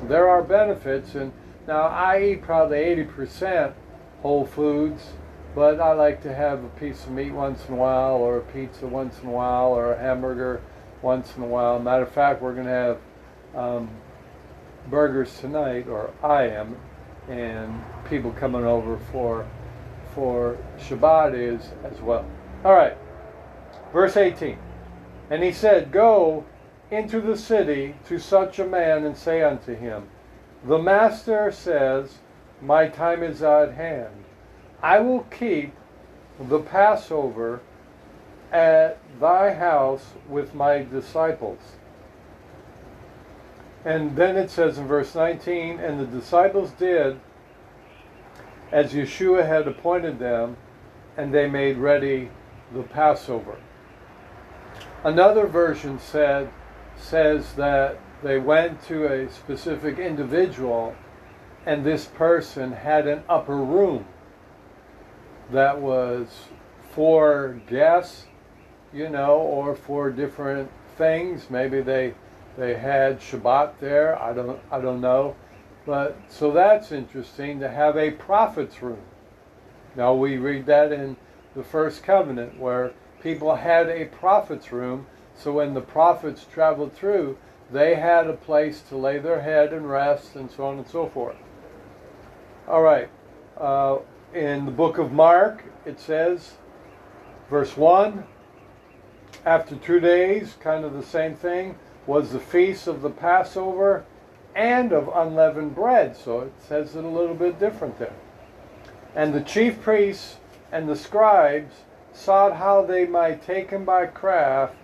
there 0.07 0.29
are 0.29 0.43
benefits. 0.43 1.15
And 1.15 1.31
now 1.67 1.83
I 1.83 2.21
eat 2.21 2.41
probably 2.41 2.77
80% 2.77 3.73
whole 4.21 4.45
foods, 4.45 5.01
but 5.55 5.79
I 5.79 5.93
like 5.93 6.21
to 6.23 6.33
have 6.33 6.63
a 6.63 6.69
piece 6.69 7.03
of 7.03 7.11
meat 7.11 7.31
once 7.31 7.67
in 7.67 7.73
a 7.73 7.77
while, 7.77 8.15
or 8.15 8.37
a 8.37 8.41
pizza 8.41 8.85
once 8.85 9.19
in 9.21 9.29
a 9.29 9.31
while, 9.31 9.69
or 9.69 9.93
a 9.93 9.99
hamburger 9.99 10.61
once 11.01 11.35
in 11.35 11.43
a 11.43 11.47
while. 11.47 11.79
Matter 11.79 12.03
of 12.03 12.11
fact, 12.11 12.41
we're 12.41 12.53
going 12.53 12.67
to 12.67 12.71
have 12.71 12.99
um, 13.55 13.89
burgers 14.89 15.39
tonight, 15.39 15.87
or 15.87 16.11
I 16.23 16.43
am, 16.43 16.77
and 17.27 17.83
people 18.09 18.31
coming 18.31 18.65
over 18.65 18.97
for 19.11 19.47
for 20.13 20.57
Shabbat 20.77 21.33
is 21.33 21.69
as 21.85 21.99
well. 22.01 22.25
All 22.65 22.73
right, 22.73 22.97
verse 23.93 24.17
18. 24.17 24.57
And 25.31 25.41
he 25.41 25.53
said, 25.53 25.93
Go 25.93 26.43
into 26.91 27.21
the 27.21 27.37
city 27.37 27.95
to 28.09 28.19
such 28.19 28.59
a 28.59 28.67
man 28.67 29.05
and 29.05 29.15
say 29.15 29.41
unto 29.41 29.73
him, 29.73 30.09
The 30.65 30.77
master 30.77 31.49
says, 31.53 32.17
My 32.61 32.89
time 32.89 33.23
is 33.23 33.41
at 33.41 33.73
hand. 33.73 34.25
I 34.83 34.99
will 34.99 35.21
keep 35.31 35.73
the 36.37 36.59
Passover 36.59 37.61
at 38.51 38.99
thy 39.21 39.53
house 39.53 40.05
with 40.27 40.53
my 40.53 40.83
disciples. 40.83 41.61
And 43.85 44.17
then 44.17 44.35
it 44.35 44.51
says 44.51 44.77
in 44.77 44.85
verse 44.85 45.15
19, 45.15 45.79
And 45.79 45.97
the 45.97 46.05
disciples 46.05 46.71
did 46.71 47.17
as 48.69 48.93
Yeshua 48.93 49.47
had 49.47 49.65
appointed 49.65 50.19
them, 50.19 50.57
and 51.15 51.33
they 51.33 51.47
made 51.49 51.77
ready 51.77 52.29
the 52.73 52.83
Passover. 52.83 53.57
Another 55.03 55.47
version 55.47 55.99
said 55.99 56.51
says 56.95 57.53
that 57.53 57.97
they 58.21 58.37
went 58.37 58.83
to 58.83 59.07
a 59.07 59.31
specific 59.31 59.97
individual 59.97 60.95
and 61.65 61.83
this 61.83 62.05
person 62.05 62.71
had 62.71 63.07
an 63.07 63.23
upper 63.27 63.57
room 63.57 64.05
that 65.51 65.79
was 65.79 66.45
for 66.91 67.59
guests, 67.67 68.25
you 68.93 69.09
know, 69.09 69.37
or 69.37 69.75
for 69.75 70.11
different 70.11 70.69
things. 70.97 71.49
Maybe 71.49 71.81
they 71.81 72.13
they 72.57 72.75
had 72.75 73.19
Shabbat 73.19 73.79
there. 73.79 74.21
I 74.21 74.33
don't 74.33 74.59
I 74.71 74.79
don't 74.79 75.01
know. 75.01 75.35
But 75.85 76.15
so 76.29 76.51
that's 76.51 76.91
interesting 76.91 77.59
to 77.59 77.69
have 77.69 77.97
a 77.97 78.11
prophet's 78.11 78.81
room. 78.83 79.01
Now 79.95 80.13
we 80.13 80.37
read 80.37 80.67
that 80.67 80.91
in 80.91 81.17
the 81.55 81.63
first 81.63 82.03
covenant 82.03 82.59
where 82.59 82.93
people 83.21 83.55
had 83.55 83.89
a 83.89 84.05
prophet's 84.05 84.71
room. 84.71 85.07
So 85.35 85.53
when 85.53 85.73
the 85.73 85.81
prophets 85.81 86.45
traveled 86.51 86.93
through, 86.93 87.37
they 87.71 87.95
had 87.95 88.27
a 88.27 88.33
place 88.33 88.81
to 88.89 88.97
lay 88.97 89.17
their 89.17 89.41
head 89.41 89.73
and 89.73 89.89
rest 89.89 90.35
and 90.35 90.51
so 90.51 90.65
on 90.65 90.77
and 90.77 90.87
so 90.87 91.07
forth. 91.07 91.37
All 92.67 92.81
right. 92.81 93.09
Uh, 93.57 93.99
in 94.33 94.65
the 94.65 94.71
book 94.71 94.97
of 94.97 95.11
Mark, 95.11 95.63
it 95.85 95.99
says, 95.99 96.53
verse 97.49 97.75
1 97.75 98.23
After 99.45 99.75
two 99.75 99.99
days, 99.99 100.55
kind 100.59 100.85
of 100.85 100.93
the 100.93 101.03
same 101.03 101.35
thing, 101.35 101.77
was 102.07 102.31
the 102.31 102.39
feast 102.39 102.87
of 102.87 103.01
the 103.01 103.09
Passover 103.09 104.05
and 104.55 104.91
of 104.91 105.09
unleavened 105.13 105.75
bread. 105.75 106.15
So 106.17 106.41
it 106.41 106.53
says 106.67 106.95
it 106.95 107.03
a 107.03 107.07
little 107.07 107.35
bit 107.35 107.59
different 107.59 107.97
there. 107.99 108.15
And 109.15 109.33
the 109.33 109.41
chief 109.41 109.81
priests 109.81 110.37
and 110.71 110.87
the 110.87 110.95
scribes 110.95 111.73
sought 112.13 112.57
how 112.57 112.83
they 112.83 113.05
might 113.05 113.45
take 113.45 113.69
him 113.69 113.85
by 113.85 114.05
craft 114.05 114.75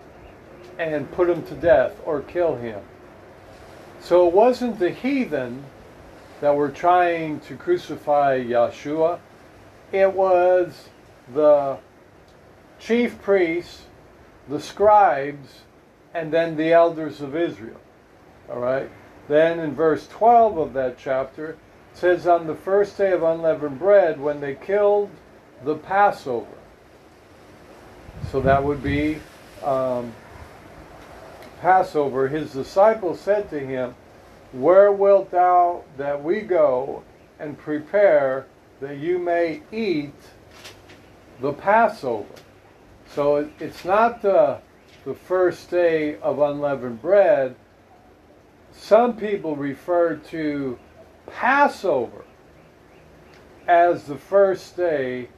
and 0.80 1.12
put 1.12 1.30
him 1.30 1.44
to 1.44 1.56
death 1.56 1.94
or 2.06 2.22
kill 2.22 2.56
him. 2.56 2.82
So 4.00 4.28
it 4.28 4.34
wasn't 4.34 4.80
the 4.80 4.90
heathen 4.90 5.64
that 6.42 6.56
were 6.56 6.70
trying 6.70 7.40
to 7.42 7.56
crucify 7.56 8.44
Yeshua, 8.44 9.20
it 9.92 10.14
was 10.14 10.90
the 11.34 11.78
chief 12.80 13.22
priests, 13.22 13.84
the 14.48 14.60
scribes, 14.60 15.62
and 16.14 16.32
then 16.32 16.56
the 16.56 16.74
elders 16.74 17.22
of 17.22 17.36
Israel. 17.36 17.80
All 18.50 18.60
right? 18.60 18.90
Then 19.28 19.60
in 19.60 19.74
verse 19.74 20.08
12 20.08 20.58
of 20.58 20.74
that 20.74 20.98
chapter, 20.98 21.52
it 21.52 21.58
says, 21.94 22.28
On 22.28 22.48
the 22.48 22.56
first 22.56 22.98
day 22.98 23.12
of 23.12 23.24
unleavened 23.24 23.80
bread, 23.80 24.20
when 24.20 24.40
they 24.40 24.56
killed 24.56 25.10
the 25.64 25.76
Passover. 25.76 26.57
So 28.32 28.42
that 28.42 28.64
would 28.64 28.84
be 28.84 29.20
um, 29.64 30.14
Passover. 31.62 32.28
His 32.28 32.52
disciples 32.52 33.20
said 33.20 33.50
to 33.50 33.60
him, 33.60 33.96
Where 34.52 34.92
wilt 34.92 35.32
thou 35.32 35.84
that 35.98 36.24
we 36.24 36.42
go 36.42 37.04
and 37.40 37.58
prepare 37.58 38.48
that 38.80 38.98
you 38.98 39.18
may 39.18 39.62
eat 39.72 40.14
the 41.42 41.54
Passover? 41.54 42.34
So 43.10 43.38
it, 43.38 43.50
it's 43.60 43.86
not 43.86 44.22
the, 44.22 44.60
the 45.06 45.14
first 45.14 45.70
day 45.72 46.18
of 46.20 46.40
unleavened 46.40 47.02
bread. 47.02 47.56
Some 48.72 49.16
people 49.18 49.56
refer 49.56 50.16
to 50.16 50.78
Passover 51.28 52.26
as 53.68 54.04
the 54.04 54.18
first 54.18 54.78
day 54.78 55.30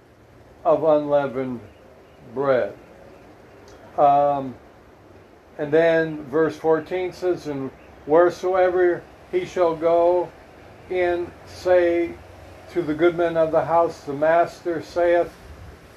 of 0.65 0.83
unleavened 0.83 1.59
bread. 1.59 1.78
Um, 3.97 4.55
and 5.57 5.71
then 5.71 6.23
verse 6.25 6.55
14 6.57 7.13
says, 7.13 7.47
And 7.47 7.71
wheresoever 8.05 9.03
he 9.31 9.45
shall 9.45 9.75
go 9.75 10.31
in, 10.89 11.31
say 11.45 12.13
to 12.71 12.81
the 12.81 12.93
goodman 12.93 13.35
of 13.35 13.51
the 13.51 13.65
house, 13.65 14.01
the 14.01 14.13
master 14.13 14.81
saith, 14.81 15.31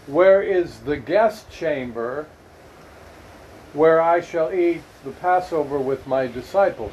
Where 0.06 0.42
is 0.42 0.80
the 0.80 0.96
guest 0.96 1.50
chamber 1.50 2.26
where 3.72 4.00
I 4.02 4.20
shall 4.20 4.52
eat 4.52 4.82
the 5.04 5.12
Passover 5.12 5.78
with 5.78 6.06
my 6.06 6.26
disciples? 6.26 6.92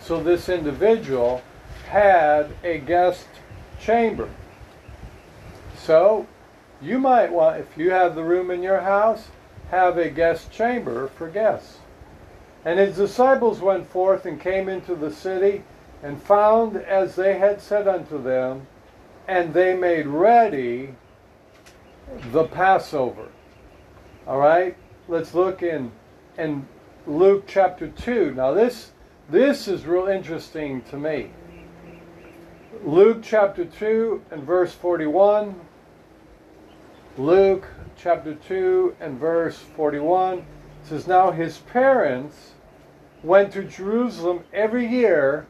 So 0.00 0.22
this 0.22 0.48
individual 0.48 1.42
had 1.88 2.50
a 2.64 2.78
guest 2.78 3.26
chamber. 3.80 4.28
So 5.76 6.26
you 6.80 6.98
might 6.98 7.32
want, 7.32 7.60
if 7.60 7.76
you 7.76 7.90
have 7.90 8.14
the 8.14 8.24
room 8.24 8.50
in 8.50 8.62
your 8.62 8.80
house, 8.80 9.28
have 9.70 9.98
a 9.98 10.10
guest 10.10 10.50
chamber 10.50 11.08
for 11.08 11.28
guests. 11.28 11.78
And 12.64 12.78
his 12.78 12.96
disciples 12.96 13.60
went 13.60 13.88
forth 13.88 14.26
and 14.26 14.40
came 14.40 14.68
into 14.68 14.94
the 14.94 15.10
city 15.10 15.62
and 16.02 16.20
found 16.22 16.76
as 16.76 17.16
they 17.16 17.38
had 17.38 17.60
said 17.60 17.88
unto 17.88 18.22
them, 18.22 18.66
and 19.26 19.54
they 19.54 19.74
made 19.74 20.06
ready 20.06 20.94
the 22.32 22.44
Passover. 22.44 23.28
All 24.26 24.38
right, 24.38 24.76
let's 25.08 25.34
look 25.34 25.62
in 25.62 25.90
in 26.36 26.66
Luke 27.06 27.44
chapter 27.46 27.88
two. 27.88 28.34
Now 28.34 28.52
this 28.52 28.92
this 29.28 29.66
is 29.66 29.86
real 29.86 30.06
interesting 30.06 30.82
to 30.82 30.96
me. 30.96 31.30
Luke 32.84 33.20
chapter 33.22 33.64
two 33.64 34.22
and 34.30 34.42
verse 34.44 34.72
forty-one. 34.72 35.60
Luke 37.18 37.68
chapter 37.96 38.34
2 38.34 38.96
and 39.00 39.18
verse 39.18 39.56
41 39.56 40.44
says, 40.82 41.06
Now 41.06 41.30
his 41.30 41.56
parents 41.56 42.52
went 43.22 43.54
to 43.54 43.64
Jerusalem 43.64 44.44
every 44.52 44.86
year 44.86 45.46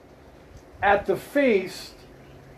at 0.81 1.07
the 1.07 1.17
feast 1.17 1.95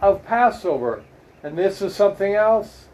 of 0.02 0.26
Passover. 0.26 1.04
And 1.42 1.56
this 1.56 1.80
is 1.80 1.94
something 1.94 2.34
else 2.34 2.88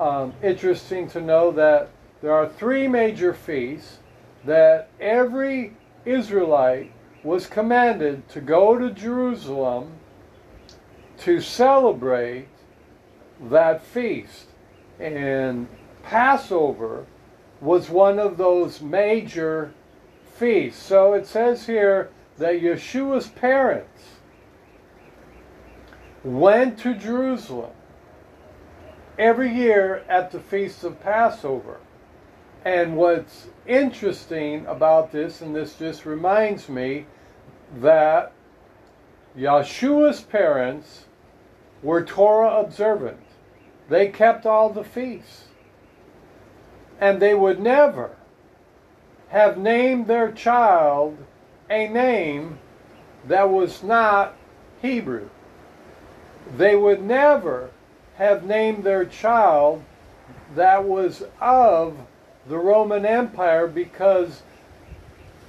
um, 0.00 0.32
interesting 0.42 1.06
to 1.10 1.20
know 1.20 1.50
that 1.50 1.90
there 2.22 2.32
are 2.32 2.48
three 2.48 2.88
major 2.88 3.34
feasts 3.34 3.98
that 4.46 4.88
every 4.98 5.76
Israelite 6.06 6.92
was 7.22 7.46
commanded 7.46 8.26
to 8.30 8.40
go 8.40 8.78
to 8.78 8.90
Jerusalem 8.90 9.98
to 11.18 11.42
celebrate 11.42 12.48
that 13.38 13.84
feast. 13.84 14.47
And 15.00 15.68
Passover 16.02 17.06
was 17.60 17.88
one 17.88 18.18
of 18.18 18.36
those 18.36 18.80
major 18.80 19.72
feasts. 20.36 20.82
So 20.82 21.14
it 21.14 21.26
says 21.26 21.66
here 21.66 22.10
that 22.38 22.60
Yeshua's 22.60 23.28
parents 23.28 24.04
went 26.24 26.78
to 26.78 26.94
Jerusalem 26.94 27.72
every 29.18 29.52
year 29.52 30.04
at 30.08 30.30
the 30.30 30.40
Feast 30.40 30.84
of 30.84 31.00
Passover. 31.00 31.78
And 32.64 32.96
what's 32.96 33.48
interesting 33.66 34.66
about 34.66 35.12
this, 35.12 35.40
and 35.40 35.54
this 35.54 35.74
just 35.74 36.06
reminds 36.06 36.68
me 36.68 37.06
that 37.80 38.32
Yeshua's 39.36 40.20
parents 40.22 41.04
were 41.82 42.04
Torah 42.04 42.60
observant. 42.60 43.20
They 43.88 44.08
kept 44.08 44.46
all 44.46 44.70
the 44.70 44.84
feasts. 44.84 45.44
And 47.00 47.20
they 47.20 47.34
would 47.34 47.60
never 47.60 48.16
have 49.28 49.58
named 49.58 50.06
their 50.06 50.32
child 50.32 51.16
a 51.70 51.88
name 51.88 52.58
that 53.26 53.48
was 53.50 53.82
not 53.82 54.36
Hebrew. 54.82 55.28
They 56.56 56.76
would 56.76 57.02
never 57.02 57.70
have 58.16 58.44
named 58.44 58.84
their 58.84 59.04
child 59.04 59.84
that 60.54 60.84
was 60.84 61.22
of 61.40 61.96
the 62.48 62.58
Roman 62.58 63.04
Empire 63.04 63.66
because 63.66 64.42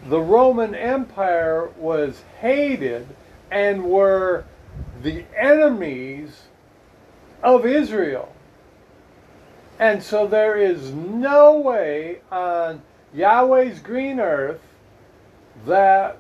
the 0.08 0.20
Roman 0.20 0.76
Empire 0.76 1.70
was 1.78 2.24
hated 2.40 3.08
and 3.50 3.84
were 3.86 4.46
the 5.02 5.26
enemies 5.36 6.49
of 7.44 7.66
Israel. 7.66 8.34
And 9.80 10.04
so 10.04 10.28
there 10.28 10.58
is 10.58 10.92
no 10.92 11.58
way 11.58 12.20
on 12.32 12.82
Yahweh's 13.14 13.80
green 13.80 14.20
earth 14.20 14.62
that 15.66 16.18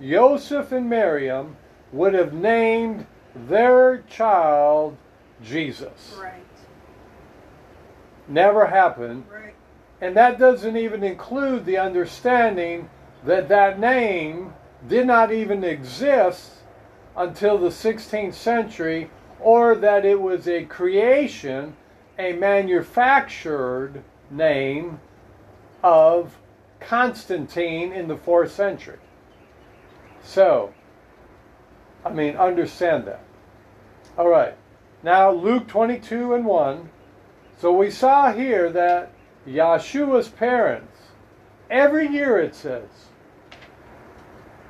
Joseph 0.00 0.72
and 0.72 0.88
Miriam 0.88 1.56
would 1.92 2.14
have 2.14 2.32
named 2.32 3.06
their 3.34 4.04
child 4.08 4.96
Jesus. 5.42 6.16
Right. 6.20 6.34
Never 8.28 8.66
happened. 8.66 9.24
Right. 9.32 9.54
And 10.00 10.16
that 10.16 10.38
doesn't 10.38 10.76
even 10.76 11.02
include 11.02 11.64
the 11.64 11.78
understanding 11.78 12.88
that 13.24 13.48
that 13.48 13.78
name 13.78 14.54
did 14.88 15.06
not 15.06 15.32
even 15.32 15.64
exist 15.64 16.52
until 17.16 17.58
the 17.58 17.68
16th 17.68 18.34
century 18.34 19.10
or 19.42 19.74
that 19.74 20.04
it 20.04 20.20
was 20.20 20.46
a 20.46 20.64
creation, 20.64 21.76
a 22.18 22.32
manufactured 22.34 24.02
name 24.30 25.00
of 25.82 26.36
Constantine 26.80 27.92
in 27.92 28.08
the 28.08 28.16
fourth 28.16 28.52
century. 28.52 28.98
So, 30.22 30.72
I 32.04 32.10
mean, 32.10 32.36
understand 32.36 33.06
that. 33.06 33.24
All 34.16 34.28
right. 34.28 34.54
Now, 35.02 35.30
Luke 35.30 35.66
22 35.66 36.34
and 36.34 36.44
1. 36.44 36.90
So 37.58 37.72
we 37.72 37.90
saw 37.90 38.32
here 38.32 38.70
that 38.70 39.12
Yeshua's 39.46 40.28
parents, 40.28 40.98
every 41.70 42.08
year 42.08 42.38
it 42.38 42.54
says, 42.54 42.88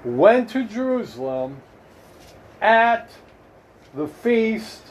went 0.04 0.48
to 0.50 0.64
Jerusalem 0.64 1.62
at 2.60 3.10
the 3.94 4.06
feast 4.06 4.82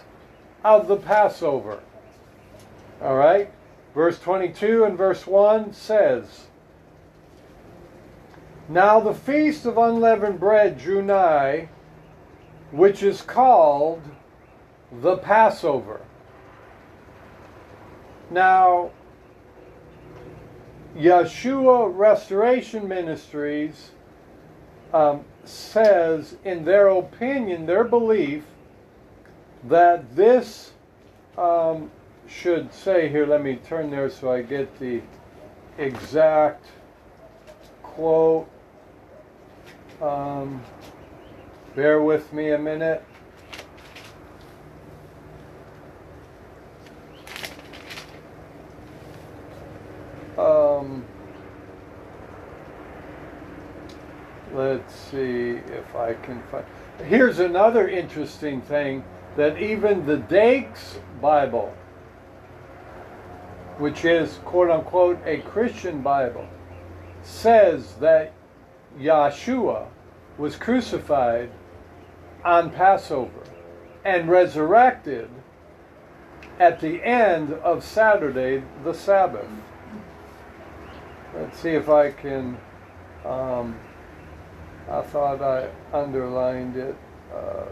of 0.63 0.87
the 0.87 0.97
Passover. 0.97 1.79
All 3.01 3.15
right? 3.15 3.51
Verse 3.95 4.19
22 4.19 4.83
and 4.83 4.97
verse 4.97 5.25
1 5.25 5.73
says, 5.73 6.47
Now 8.67 8.99
the 8.99 9.13
feast 9.13 9.65
of 9.65 9.77
unleavened 9.77 10.39
bread 10.39 10.77
drew 10.77 11.01
nigh, 11.01 11.69
which 12.71 13.01
is 13.01 13.21
called 13.21 14.01
the 14.91 15.17
Passover. 15.17 16.01
Now, 18.29 18.91
Yeshua 20.95 21.91
Restoration 21.95 22.87
Ministries 22.87 23.91
um, 24.93 25.23
says, 25.45 26.35
in 26.43 26.65
their 26.65 26.89
opinion, 26.89 27.65
their 27.65 27.83
belief, 27.83 28.43
that 29.65 30.15
this 30.15 30.71
um, 31.37 31.91
should 32.27 32.73
say 32.73 33.09
here, 33.09 33.25
let 33.25 33.43
me 33.43 33.57
turn 33.57 33.89
there 33.89 34.09
so 34.09 34.31
I 34.31 34.41
get 34.41 34.79
the 34.79 35.01
exact 35.77 36.65
quote. 37.83 38.49
Um, 40.01 40.61
bear 41.75 42.01
with 42.01 42.31
me 42.31 42.51
a 42.51 42.57
minute. 42.57 43.03
Um, 50.37 51.03
let's 54.53 54.95
see 54.95 55.59
if 55.67 55.95
I 55.95 56.13
can 56.13 56.41
find. 56.43 56.63
Here's 57.05 57.39
another 57.39 57.89
interesting 57.89 58.61
thing 58.61 59.03
that 59.39 59.57
even 59.57 60.05
the 60.05 60.17
Dake's 60.17 60.99
Bible, 61.21 61.73
which 63.77 64.03
is 64.03 64.37
quote 64.43 64.69
unquote 64.69 65.17
a 65.25 65.37
Christian 65.37 66.01
Bible, 66.01 66.45
says 67.23 67.95
that 68.01 68.33
Yeshua 68.99 69.87
was 70.37 70.57
crucified 70.57 71.49
on 72.43 72.69
Passover 72.71 73.43
and 74.03 74.27
resurrected 74.27 75.29
at 76.59 76.81
the 76.81 77.01
end 77.01 77.53
of 77.53 77.81
Saturday, 77.81 78.61
the 78.83 78.93
Sabbath. 78.93 79.47
Let's 81.33 81.57
see 81.57 81.69
if 81.69 81.87
I 81.87 82.11
can. 82.11 82.57
Um, 83.23 83.79
I 84.89 85.01
thought 85.01 85.41
I 85.41 85.69
underlined 85.93 86.75
it. 86.75 86.97
Uh, 87.33 87.67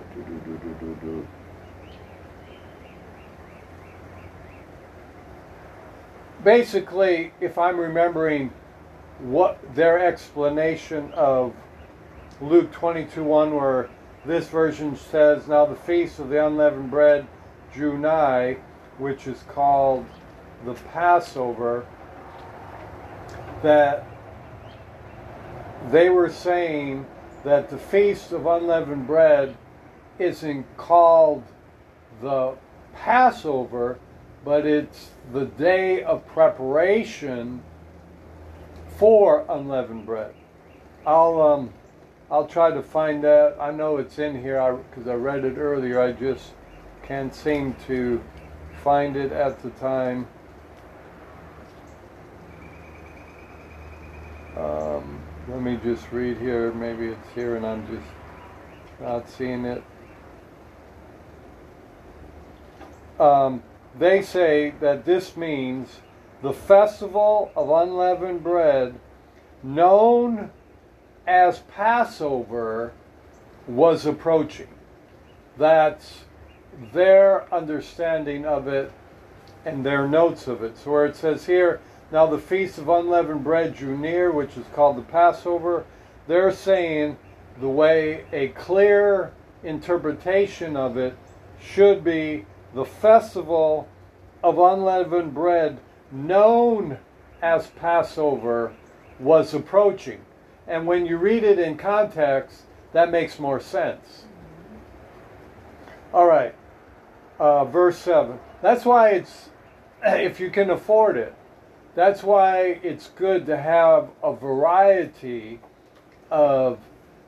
Basically, 6.47 7.33
if 7.41 7.57
I'm 7.57 7.77
remembering 7.77 8.53
what 9.19 9.59
their 9.75 9.99
explanation 9.99 11.11
of 11.11 11.53
Luke 12.39 12.71
22 12.71 13.21
1, 13.21 13.53
where 13.53 13.89
this 14.25 14.47
version 14.47 14.95
says, 14.95 15.49
Now 15.49 15.65
the 15.65 15.75
feast 15.75 16.19
of 16.19 16.29
the 16.29 16.47
unleavened 16.47 16.89
bread 16.89 17.27
drew 17.73 17.97
nigh, 17.97 18.59
which 18.97 19.27
is 19.27 19.43
called 19.49 20.05
the 20.63 20.75
Passover, 20.93 21.85
that 23.61 24.07
they 25.91 26.09
were 26.09 26.29
saying 26.29 27.05
that 27.43 27.69
the 27.69 27.77
feast 27.77 28.31
of 28.31 28.45
unleavened 28.45 29.05
bread 29.05 29.57
isn't 30.17 30.65
called 30.77 31.43
the 32.21 32.55
Passover, 32.95 33.99
but 34.47 34.65
it's 34.65 35.09
the 35.33 35.43
day 35.43 36.01
of 36.03 36.25
preparation 36.27 37.61
for 38.95 39.45
unleavened 39.49 40.05
bread. 40.05 40.33
I'll 41.05 41.41
um, 41.41 41.73
I'll 42.31 42.47
try 42.47 42.71
to 42.71 42.81
find 42.81 43.21
that. 43.25 43.57
I 43.59 43.71
know 43.71 43.97
it's 43.97 44.19
in 44.19 44.41
here 44.41 44.81
because 44.89 45.05
I, 45.05 45.11
I 45.11 45.15
read 45.15 45.43
it 45.43 45.57
earlier. 45.57 45.99
I 45.99 46.13
just 46.13 46.53
can't 47.03 47.35
seem 47.35 47.75
to 47.87 48.23
find 48.85 49.17
it 49.17 49.33
at 49.33 49.61
the 49.61 49.69
time. 49.71 50.25
Um, 54.55 55.21
let 55.49 55.61
me 55.61 55.77
just 55.83 56.09
read 56.13 56.37
here. 56.37 56.71
Maybe 56.71 57.07
it's 57.07 57.29
here 57.35 57.57
and 57.57 57.65
I'm 57.65 57.85
just 57.87 58.07
not 59.01 59.29
seeing 59.29 59.65
it. 59.65 59.83
Um, 63.19 63.61
they 63.99 64.21
say 64.21 64.73
that 64.79 65.05
this 65.05 65.35
means 65.35 66.01
the 66.41 66.53
festival 66.53 67.51
of 67.55 67.69
unleavened 67.69 68.43
bread, 68.43 68.99
known 69.63 70.51
as 71.25 71.59
Passover, 71.59 72.93
was 73.67 74.05
approaching. 74.05 74.67
That's 75.57 76.25
their 76.93 77.51
understanding 77.53 78.45
of 78.45 78.67
it 78.67 78.91
and 79.65 79.85
their 79.85 80.07
notes 80.07 80.47
of 80.47 80.63
it. 80.63 80.77
So, 80.77 80.91
where 80.91 81.05
it 81.05 81.15
says 81.15 81.45
here, 81.45 81.81
now 82.11 82.27
the 82.27 82.37
feast 82.37 82.77
of 82.77 82.87
unleavened 82.87 83.43
bread 83.43 83.75
drew 83.75 83.97
near, 83.97 84.31
which 84.31 84.55
is 84.55 84.65
called 84.73 84.97
the 84.97 85.01
Passover, 85.01 85.85
they're 86.27 86.53
saying 86.53 87.17
the 87.59 87.67
way 87.67 88.25
a 88.31 88.49
clear 88.49 89.33
interpretation 89.63 90.77
of 90.77 90.97
it 90.97 91.17
should 91.59 92.03
be 92.03 92.45
the 92.73 92.85
festival 92.85 93.87
of 94.43 94.59
unleavened 94.59 95.33
bread 95.33 95.79
known 96.11 96.97
as 97.41 97.67
Passover 97.67 98.73
was 99.19 99.53
approaching. 99.53 100.21
And 100.67 100.85
when 100.85 101.05
you 101.05 101.17
read 101.17 101.43
it 101.43 101.59
in 101.59 101.77
context, 101.77 102.63
that 102.93 103.11
makes 103.11 103.39
more 103.39 103.59
sense. 103.59 104.25
All 106.13 106.25
right, 106.25 106.55
uh, 107.39 107.65
verse 107.65 107.97
7. 107.97 108.39
That's 108.61 108.85
why 108.85 109.09
it's, 109.09 109.49
if 110.03 110.39
you 110.39 110.49
can 110.49 110.69
afford 110.69 111.17
it, 111.17 111.35
that's 111.95 112.23
why 112.23 112.79
it's 112.83 113.07
good 113.09 113.45
to 113.47 113.57
have 113.57 114.09
a 114.23 114.33
variety 114.33 115.59
of 116.29 116.79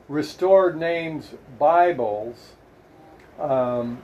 restored 0.08 0.78
names 0.78 1.32
Bibles 1.58 2.52
um, 3.38 4.02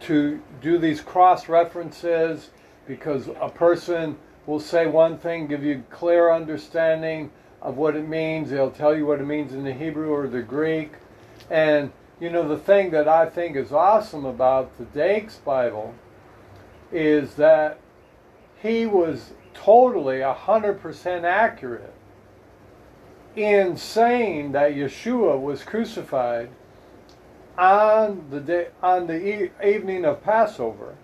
to 0.00 0.40
do 0.60 0.78
these 0.78 1.00
cross 1.00 1.48
references 1.48 2.50
because 2.86 3.28
a 3.40 3.48
person 3.48 4.16
will 4.46 4.60
say 4.60 4.86
one 4.86 5.18
thing, 5.18 5.46
give 5.46 5.62
you 5.62 5.84
clear 5.90 6.32
understanding 6.32 7.30
of 7.60 7.76
what 7.76 7.96
it 7.96 8.08
means. 8.08 8.50
They'll 8.50 8.70
tell 8.70 8.96
you 8.96 9.06
what 9.06 9.20
it 9.20 9.26
means 9.26 9.52
in 9.52 9.64
the 9.64 9.72
Hebrew 9.72 10.10
or 10.10 10.26
the 10.26 10.42
Greek. 10.42 10.92
And, 11.50 11.92
you 12.20 12.30
know, 12.30 12.48
the 12.48 12.56
thing 12.56 12.90
that 12.90 13.08
I 13.08 13.28
think 13.28 13.56
is 13.56 13.72
awesome 13.72 14.24
about 14.24 14.78
the 14.78 14.84
Dake's 14.84 15.36
Bible 15.36 15.94
is 16.90 17.34
that 17.34 17.78
he 18.62 18.86
was 18.86 19.32
totally 19.52 20.18
100% 20.18 21.24
accurate 21.24 21.94
in 23.36 23.76
saying 23.76 24.52
that 24.52 24.72
Yeshua 24.72 25.40
was 25.40 25.62
crucified 25.62 26.48
on 27.58 28.24
the 28.30 28.40
day, 28.40 28.68
on 28.82 29.08
the 29.08 29.44
e- 29.44 29.50
evening 29.66 30.04
of 30.04 30.22
Passover 30.22 30.94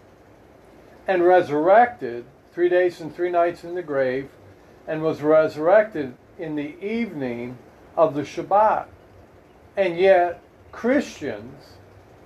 and 1.06 1.24
resurrected 1.24 2.24
three 2.52 2.68
days 2.68 3.00
and 3.00 3.14
three 3.14 3.30
nights 3.30 3.64
in 3.64 3.74
the 3.74 3.82
grave 3.82 4.30
and 4.86 5.02
was 5.02 5.20
resurrected 5.20 6.14
in 6.38 6.54
the 6.54 6.76
evening 6.84 7.58
of 7.96 8.14
the 8.14 8.22
Shabbat. 8.22 8.86
And 9.76 9.98
yet, 9.98 10.40
Christians, 10.70 11.74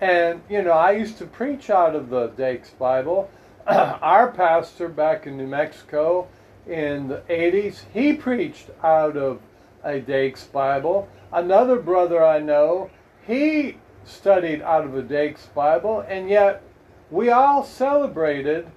and 0.01 0.43
you 0.51 0.63
know, 0.63 0.73
I 0.73 0.93
used 0.93 1.17
to 1.19 1.27
preach 1.27 1.71
out 1.71 1.97
of 1.97 2.11
the 2.11 2.29
Dake's 2.29 2.71
Bible. 2.71 3.31
Our 3.67 4.31
pastor 4.31 4.89
back 4.89 5.27
in 5.27 5.39
New 5.39 5.47
Mexico 5.47 6.29
in 6.67 7.09
the 7.09 7.23
80s, 7.31 7.85
he 7.95 8.13
preached 8.13 8.69
out 8.83 9.17
of 9.17 9.41
a 9.83 10.01
Dake's 10.01 10.45
Bible. 10.45 11.09
Another 11.33 11.77
brother 11.77 12.23
I 12.23 12.41
know, 12.41 12.91
he 13.27 13.77
studied 14.09 14.63
out 14.63 14.85
of 14.85 14.97
a 14.97 15.03
Dake's 15.03 15.47
Bible, 15.47 16.01
and 16.01 16.29
yet 16.29 16.63
we 17.11 17.31
all 17.31 17.65
celebrated 17.65 18.71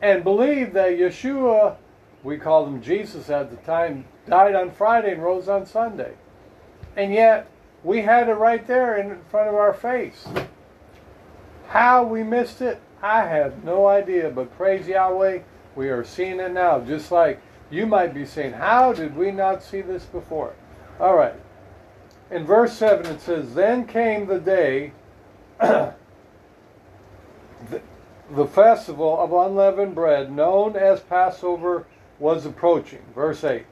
and 0.00 0.24
believed 0.24 0.72
that 0.74 0.92
Yeshua, 0.92 1.76
we 2.22 2.38
called 2.38 2.68
him 2.68 2.82
Jesus 2.82 3.28
at 3.30 3.50
the 3.50 3.56
time, 3.58 4.04
died 4.26 4.54
on 4.54 4.70
Friday 4.70 5.12
and 5.12 5.22
rose 5.22 5.48
on 5.48 5.66
Sunday. 5.66 6.14
And 6.96 7.12
yet 7.12 7.48
we 7.84 8.02
had 8.02 8.28
it 8.28 8.34
right 8.34 8.66
there 8.66 8.96
in 8.96 9.20
front 9.30 9.48
of 9.48 9.54
our 9.54 9.74
face. 9.74 10.26
How 11.68 12.02
we 12.02 12.22
missed 12.22 12.60
it, 12.60 12.80
I 13.02 13.26
have 13.26 13.64
no 13.64 13.86
idea, 13.86 14.30
but 14.30 14.56
praise 14.56 14.86
Yahweh, 14.86 15.40
we 15.76 15.88
are 15.88 16.04
seeing 16.04 16.40
it 16.40 16.52
now, 16.52 16.80
just 16.80 17.12
like 17.12 17.40
you 17.70 17.86
might 17.86 18.12
be 18.12 18.26
saying, 18.26 18.54
How 18.54 18.92
did 18.92 19.16
we 19.16 19.30
not 19.30 19.62
see 19.62 19.80
this 19.80 20.04
before? 20.04 20.54
All 20.98 21.16
right 21.16 21.34
in 22.30 22.46
verse 22.46 22.72
7 22.74 23.06
it 23.06 23.20
says, 23.20 23.54
Then 23.54 23.86
came 23.86 24.26
the 24.26 24.40
day, 24.40 24.92
the, 25.60 25.92
the 28.30 28.46
festival 28.46 29.20
of 29.20 29.32
unleavened 29.32 29.94
bread, 29.94 30.32
known 30.32 30.76
as 30.76 31.00
Passover, 31.00 31.86
was 32.18 32.46
approaching. 32.46 33.02
Verse 33.14 33.42
8. 33.42 33.66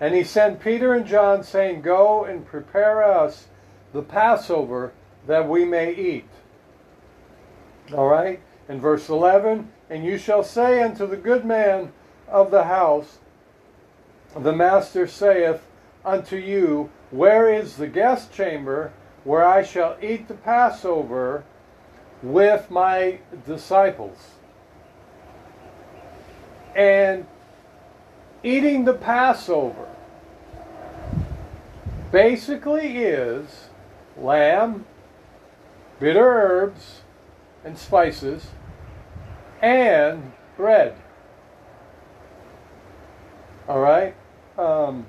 And 0.00 0.14
he 0.14 0.24
sent 0.24 0.60
Peter 0.60 0.94
and 0.94 1.06
John, 1.06 1.42
saying, 1.42 1.82
Go 1.82 2.24
and 2.24 2.44
prepare 2.44 3.02
us 3.02 3.46
the 3.92 4.02
Passover 4.02 4.92
that 5.26 5.48
we 5.48 5.64
may 5.64 5.94
eat. 5.94 6.28
All 7.94 8.08
right? 8.08 8.40
In 8.68 8.80
verse 8.80 9.08
11, 9.08 9.70
And 9.88 10.04
you 10.04 10.18
shall 10.18 10.42
say 10.42 10.82
unto 10.82 11.06
the 11.06 11.16
good 11.16 11.44
man 11.44 11.92
of 12.28 12.50
the 12.50 12.64
house, 12.64 13.18
The 14.36 14.52
master 14.52 15.06
saith 15.06 15.66
unto 16.04 16.36
you, 16.36 16.90
where 17.12 17.52
is 17.52 17.76
the 17.76 17.86
guest 17.86 18.32
chamber 18.32 18.90
where 19.22 19.46
I 19.46 19.62
shall 19.62 19.96
eat 20.02 20.26
the 20.26 20.34
Passover 20.34 21.44
with 22.22 22.70
my 22.70 23.18
disciples? 23.46 24.18
And 26.74 27.26
eating 28.42 28.86
the 28.86 28.94
Passover 28.94 29.88
basically 32.10 32.98
is 32.98 33.68
lamb, 34.16 34.86
bitter 36.00 36.24
herbs, 36.24 37.02
and 37.62 37.78
spices, 37.78 38.46
and 39.60 40.32
bread. 40.56 40.96
All 43.68 43.80
right? 43.80 44.14
Um, 44.56 45.06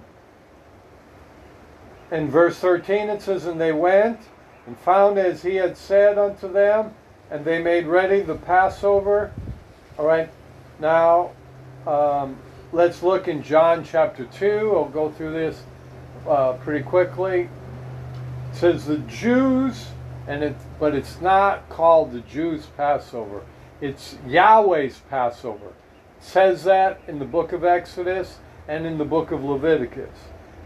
in 2.13 2.29
verse 2.29 2.57
13 2.59 3.09
it 3.09 3.21
says, 3.21 3.45
And 3.45 3.59
they 3.59 3.73
went 3.73 4.19
and 4.65 4.77
found 4.77 5.17
as 5.17 5.41
he 5.43 5.55
had 5.55 5.75
said 5.75 6.17
unto 6.17 6.51
them, 6.51 6.93
and 7.29 7.43
they 7.43 7.61
made 7.61 7.87
ready 7.87 8.21
the 8.21 8.35
Passover. 8.35 9.33
All 9.97 10.05
right, 10.05 10.29
now 10.79 11.31
um, 11.85 12.37
let's 12.71 13.03
look 13.03 13.27
in 13.27 13.43
John 13.43 13.83
chapter 13.83 14.25
2. 14.25 14.71
I'll 14.73 14.85
go 14.85 15.11
through 15.11 15.33
this 15.33 15.63
uh, 16.27 16.53
pretty 16.53 16.83
quickly. 16.85 17.49
It 18.51 18.55
says, 18.55 18.85
The 18.85 18.99
Jews 18.99 19.87
and 20.27 20.43
it 20.43 20.55
but 20.79 20.95
it's 20.95 21.19
not 21.19 21.67
called 21.69 22.13
the 22.13 22.21
Jews' 22.21 22.67
Passover. 22.77 23.43
It's 23.81 24.15
Yahweh's 24.27 24.99
Passover. 25.09 25.67
It 25.67 26.23
says 26.23 26.63
that 26.63 27.01
in 27.07 27.19
the 27.19 27.25
book 27.25 27.51
of 27.51 27.65
Exodus 27.65 28.37
and 28.67 28.85
in 28.85 28.97
the 28.97 29.05
book 29.05 29.31
of 29.31 29.43
Leviticus. 29.43 30.17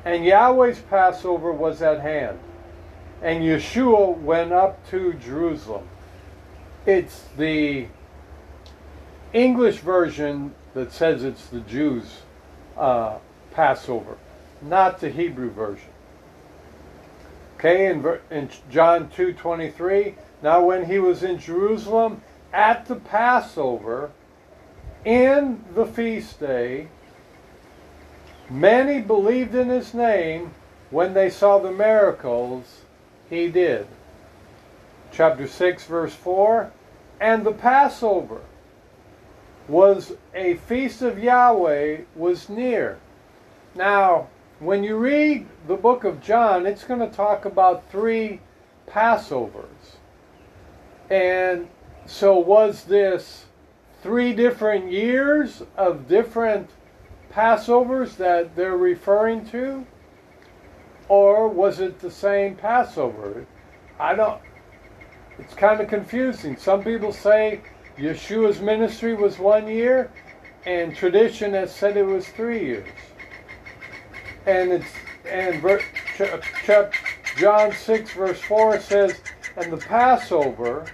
And 0.07 0.23
Yahweh's 0.23 0.79
Passover 0.79 1.51
was 1.51 1.81
at 1.81 1.99
hand. 1.99 2.39
And 3.21 3.43
Yeshua 3.43 4.17
went 4.17 4.53
up 4.53 4.89
to 4.89 5.11
Jerusalem. 5.15 5.85
It's 6.85 7.25
the 7.35 7.87
English 9.33 9.79
version 9.79 10.55
that 10.75 10.93
says 10.93 11.25
it's 11.25 11.47
the 11.47 11.59
Jews' 11.59 12.21
uh, 12.77 13.17
Passover, 13.51 14.15
not 14.61 15.01
the 15.01 15.09
Hebrew 15.09 15.51
version. 15.51 15.89
Okay, 17.57 17.87
in, 17.87 18.19
in 18.31 18.49
John 18.71 19.09
2:23, 19.09 20.15
now 20.41 20.63
when 20.63 20.85
he 20.85 20.99
was 20.99 21.21
in 21.21 21.37
Jerusalem 21.37 22.21
at 22.53 22.85
the 22.85 22.95
Passover, 22.95 24.11
in 25.03 25.65
the 25.75 25.85
feast 25.85 26.39
day, 26.39 26.87
many 28.49 29.01
believed 29.01 29.55
in 29.55 29.69
his 29.69 29.93
name 29.93 30.51
when 30.89 31.13
they 31.13 31.29
saw 31.29 31.59
the 31.59 31.71
miracles 31.71 32.81
he 33.29 33.49
did. 33.49 33.87
Chapter 35.11 35.47
6, 35.47 35.85
verse 35.85 36.13
4, 36.13 36.71
and 37.19 37.45
the 37.45 37.51
Passover 37.51 38.41
was 39.67 40.13
a 40.33 40.55
feast 40.55 41.01
of 41.01 41.19
Yahweh 41.19 42.01
was 42.15 42.47
near. 42.47 42.99
Now, 43.75 44.27
when 44.59 44.83
you 44.83 44.97
read 44.97 45.45
the 45.67 45.75
book 45.75 46.03
of 46.03 46.21
John, 46.21 46.65
it's 46.65 46.83
going 46.83 46.99
to 46.99 47.15
talk 47.15 47.45
about 47.45 47.89
three 47.91 48.39
Passovers. 48.87 49.97
And 51.09 51.67
so, 52.05 52.39
was 52.39 52.85
this 52.85 53.45
three 54.01 54.33
different 54.33 54.91
years 54.91 55.63
of 55.75 56.07
different 56.07 56.69
Passovers 57.37 58.17
that 58.17 58.55
they're 58.55 58.77
referring 58.77 59.45
to? 59.51 59.85
Or 61.07 61.47
was 61.47 61.79
it 61.79 61.99
the 61.99 62.09
same 62.11 62.55
Passover? 62.55 63.45
I 63.99 64.15
don't, 64.15 64.41
it's 65.37 65.53
kind 65.53 65.79
of 65.79 65.87
confusing. 65.87 66.57
Some 66.57 66.83
people 66.83 67.13
say 67.13 67.61
Yeshua's 67.97 68.59
ministry 68.59 69.13
was 69.13 69.37
one 69.37 69.67
year, 69.67 70.11
and 70.65 70.95
tradition 70.95 71.53
has 71.53 71.73
said 71.73 71.95
it 71.95 72.05
was 72.05 72.27
three 72.27 72.65
years 72.65 72.89
and 74.47 74.71
it's 74.71 74.87
and 75.29 75.61
ver, 75.61 75.81
John 77.37 77.73
6 77.73 78.13
verse 78.13 78.41
4 78.41 78.79
says, 78.79 79.19
and 79.57 79.71
the 79.71 79.77
Passover, 79.77 80.85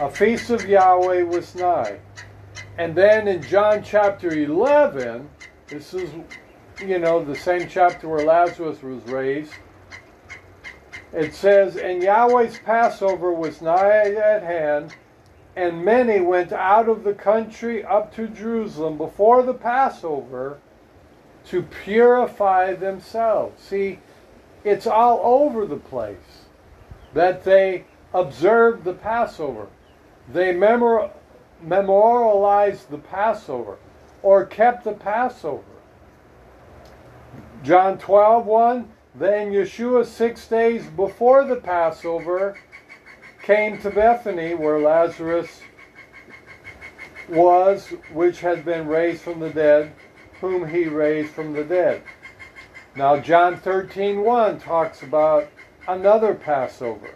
a 0.00 0.10
feast 0.10 0.48
of 0.48 0.66
Yahweh 0.66 1.22
was 1.22 1.54
nigh. 1.54 1.98
And 2.78 2.94
then 2.94 3.28
in 3.28 3.42
John 3.42 3.82
chapter 3.84 4.30
11, 4.30 5.28
this 5.68 5.94
is, 5.94 6.10
you 6.84 6.98
know, 6.98 7.24
the 7.24 7.36
same 7.36 7.68
chapter 7.68 8.08
where 8.08 8.24
Lazarus 8.24 8.82
was 8.82 9.02
raised. 9.04 9.52
It 11.12 11.34
says, 11.34 11.76
And 11.76 12.02
Yahweh's 12.02 12.58
Passover 12.58 13.32
was 13.32 13.62
nigh 13.62 14.12
at 14.14 14.42
hand, 14.42 14.94
and 15.56 15.84
many 15.84 16.20
went 16.20 16.52
out 16.52 16.88
of 16.88 17.04
the 17.04 17.14
country 17.14 17.84
up 17.84 18.14
to 18.16 18.28
Jerusalem 18.28 18.98
before 18.98 19.42
the 19.42 19.54
Passover 19.54 20.58
to 21.46 21.62
purify 21.62 22.74
themselves. 22.74 23.62
See, 23.62 24.00
it's 24.64 24.86
all 24.86 25.20
over 25.22 25.66
the 25.66 25.76
place 25.76 26.46
that 27.14 27.44
they 27.44 27.84
observed 28.12 28.84
the 28.84 28.94
Passover. 28.94 29.68
They 30.32 30.52
memor- 30.52 31.10
memorialized 31.62 32.90
the 32.90 32.98
Passover 32.98 33.78
or 34.24 34.46
kept 34.46 34.84
the 34.84 34.92
Passover. 34.92 35.62
John 37.62 37.98
12, 37.98 38.46
1, 38.46 38.88
then 39.14 39.52
Yeshua, 39.52 40.06
six 40.06 40.48
days 40.48 40.86
before 40.86 41.44
the 41.44 41.56
Passover, 41.56 42.58
came 43.42 43.78
to 43.82 43.90
Bethany 43.90 44.54
where 44.54 44.80
Lazarus 44.80 45.60
was, 47.28 47.88
which 48.12 48.40
had 48.40 48.64
been 48.64 48.88
raised 48.88 49.20
from 49.20 49.40
the 49.40 49.50
dead 49.50 49.92
whom 50.40 50.68
he 50.68 50.86
raised 50.86 51.30
from 51.30 51.52
the 51.52 51.64
dead. 51.64 52.02
Now 52.96 53.18
John 53.18 53.56
13:1 53.58 54.62
talks 54.62 55.02
about 55.02 55.48
another 55.86 56.34
Passover. 56.34 57.10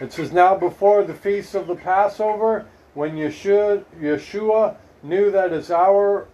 It 0.00 0.12
says, 0.12 0.32
Now 0.32 0.54
before 0.54 1.02
the 1.02 1.14
feast 1.14 1.54
of 1.54 1.66
the 1.66 1.76
Passover, 1.76 2.66
when 2.92 3.16
Yeshua, 3.16 3.84
Yeshua 4.00 4.76
knew 5.04 5.30
that 5.30 5.52
his 5.52 5.70
hour 5.70 6.26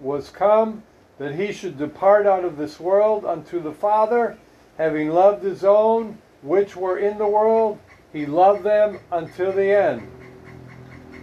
was 0.00 0.28
come, 0.28 0.82
that 1.18 1.34
he 1.34 1.52
should 1.52 1.78
depart 1.78 2.26
out 2.26 2.44
of 2.44 2.58
this 2.58 2.78
world 2.78 3.24
unto 3.24 3.62
the 3.62 3.72
Father, 3.72 4.36
having 4.76 5.08
loved 5.08 5.42
his 5.42 5.64
own 5.64 6.18
which 6.42 6.76
were 6.76 6.98
in 6.98 7.16
the 7.18 7.26
world, 7.26 7.78
he 8.12 8.26
loved 8.26 8.62
them 8.62 8.98
until 9.12 9.52
the 9.52 9.64
end. 9.64 10.10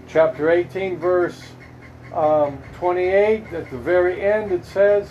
Chapter 0.08 0.50
18, 0.50 0.98
verse 0.98 1.42
um, 2.14 2.58
28, 2.76 3.54
at 3.54 3.70
the 3.70 3.78
very 3.78 4.22
end, 4.22 4.52
it 4.52 4.66
says, 4.66 5.10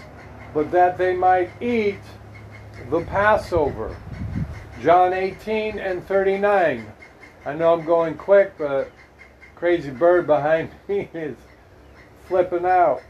but 0.54 0.70
that 0.70 0.98
they 0.98 1.14
might 1.14 1.50
eat 1.62 2.00
the 2.90 3.00
Passover. 3.02 3.96
John 4.80 5.12
18 5.12 5.78
and 5.78 6.06
39. 6.06 6.86
I 7.44 7.52
know 7.54 7.72
I'm 7.72 7.84
going 7.84 8.16
quick, 8.16 8.52
but 8.58 8.90
crazy 9.54 9.90
bird 9.90 10.26
behind 10.26 10.70
me 10.88 11.08
is 11.14 11.36
flipping 12.32 12.64
out. 12.64 13.02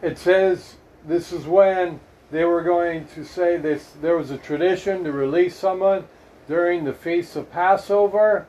It 0.00 0.16
says 0.16 0.76
this 1.04 1.32
is 1.32 1.44
when 1.44 2.00
they 2.30 2.44
were 2.44 2.62
going 2.62 3.06
to 3.08 3.26
say 3.26 3.58
this 3.58 3.92
there 4.00 4.16
was 4.16 4.30
a 4.30 4.38
tradition 4.38 5.04
to 5.04 5.12
release 5.12 5.54
someone 5.54 6.08
during 6.48 6.84
the 6.84 6.94
feast 6.94 7.36
of 7.36 7.52
Passover, 7.52 8.46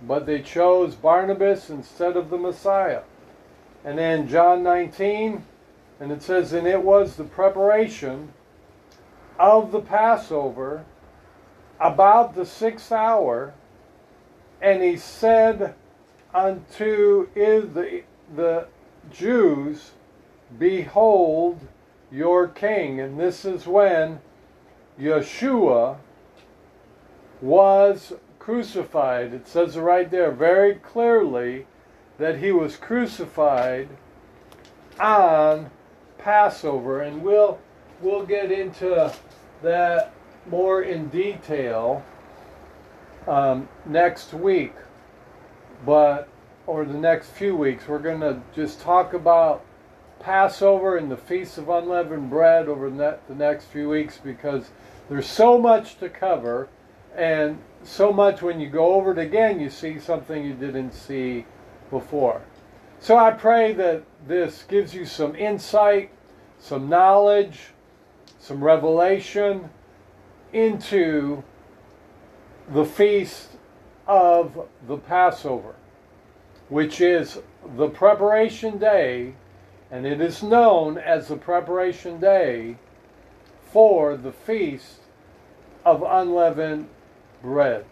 but 0.00 0.24
they 0.24 0.40
chose 0.40 0.94
Barnabas 0.94 1.68
instead 1.68 2.16
of 2.16 2.30
the 2.30 2.38
Messiah. 2.38 3.02
And 3.84 3.98
then 3.98 4.28
John 4.28 4.62
19, 4.62 5.44
and 6.00 6.10
it 6.10 6.22
says, 6.22 6.54
And 6.54 6.66
it 6.66 6.82
was 6.82 7.16
the 7.16 7.24
preparation 7.24 8.32
of 9.38 9.72
the 9.72 9.80
Passover 9.80 10.86
about 11.78 12.34
the 12.34 12.46
sixth 12.46 12.90
hour, 12.90 13.52
and 14.62 14.82
he 14.82 14.96
said 14.96 15.74
unto 16.32 17.28
is 17.36 17.74
the, 17.74 18.04
the 18.36 18.66
Jews, 19.10 19.92
Behold 20.58 21.60
your 22.10 22.48
king. 22.48 23.00
And 23.00 23.18
this 23.18 23.44
is 23.44 23.66
when 23.66 24.20
Yeshua 24.98 25.96
was 27.40 28.12
crucified. 28.38 29.34
It 29.34 29.48
says 29.48 29.76
right 29.76 30.10
there 30.10 30.30
very 30.30 30.76
clearly 30.76 31.66
that 32.18 32.38
he 32.38 32.52
was 32.52 32.76
crucified 32.76 33.88
on 35.00 35.70
Passover, 36.18 37.00
and 37.00 37.22
we'll 37.22 37.58
we'll 38.00 38.24
get 38.24 38.52
into 38.52 39.12
that 39.62 40.12
more 40.48 40.82
in 40.82 41.08
detail 41.08 42.04
um, 43.26 43.68
next 43.86 44.32
week. 44.32 44.74
But 45.84 46.28
over 46.66 46.84
the 46.84 46.98
next 46.98 47.30
few 47.30 47.54
weeks, 47.56 47.86
we're 47.86 47.98
going 47.98 48.20
to 48.20 48.40
just 48.54 48.80
talk 48.80 49.12
about 49.12 49.64
Passover 50.20 50.96
and 50.96 51.10
the 51.10 51.16
Feast 51.16 51.58
of 51.58 51.68
Unleavened 51.68 52.30
Bread 52.30 52.68
over 52.68 52.88
the 52.88 53.34
next 53.34 53.66
few 53.66 53.88
weeks 53.90 54.18
because 54.22 54.70
there's 55.08 55.26
so 55.26 55.58
much 55.58 55.98
to 55.98 56.08
cover, 56.08 56.68
and 57.14 57.58
so 57.82 58.12
much 58.12 58.40
when 58.40 58.58
you 58.58 58.70
go 58.70 58.94
over 58.94 59.12
it 59.12 59.18
again, 59.18 59.60
you 59.60 59.68
see 59.68 59.98
something 59.98 60.44
you 60.44 60.54
didn't 60.54 60.92
see 60.92 61.44
before. 61.90 62.40
So 62.98 63.18
I 63.18 63.32
pray 63.32 63.74
that 63.74 64.02
this 64.26 64.62
gives 64.62 64.94
you 64.94 65.04
some 65.04 65.36
insight, 65.36 66.10
some 66.58 66.88
knowledge, 66.88 67.60
some 68.38 68.64
revelation 68.64 69.68
into 70.54 71.44
the 72.72 72.84
feast 72.86 73.50
of 74.06 74.66
the 74.86 74.96
Passover, 74.96 75.74
which 76.68 77.00
is 77.00 77.40
the 77.76 77.88
preparation 77.88 78.78
day, 78.78 79.34
and 79.90 80.06
it 80.06 80.20
is 80.20 80.42
known 80.42 80.98
as 80.98 81.28
the 81.28 81.36
preparation 81.36 82.18
day 82.18 82.76
for 83.70 84.16
the 84.16 84.32
feast 84.32 85.00
of 85.84 86.02
unleavened 86.02 86.88
bread. 87.42 87.84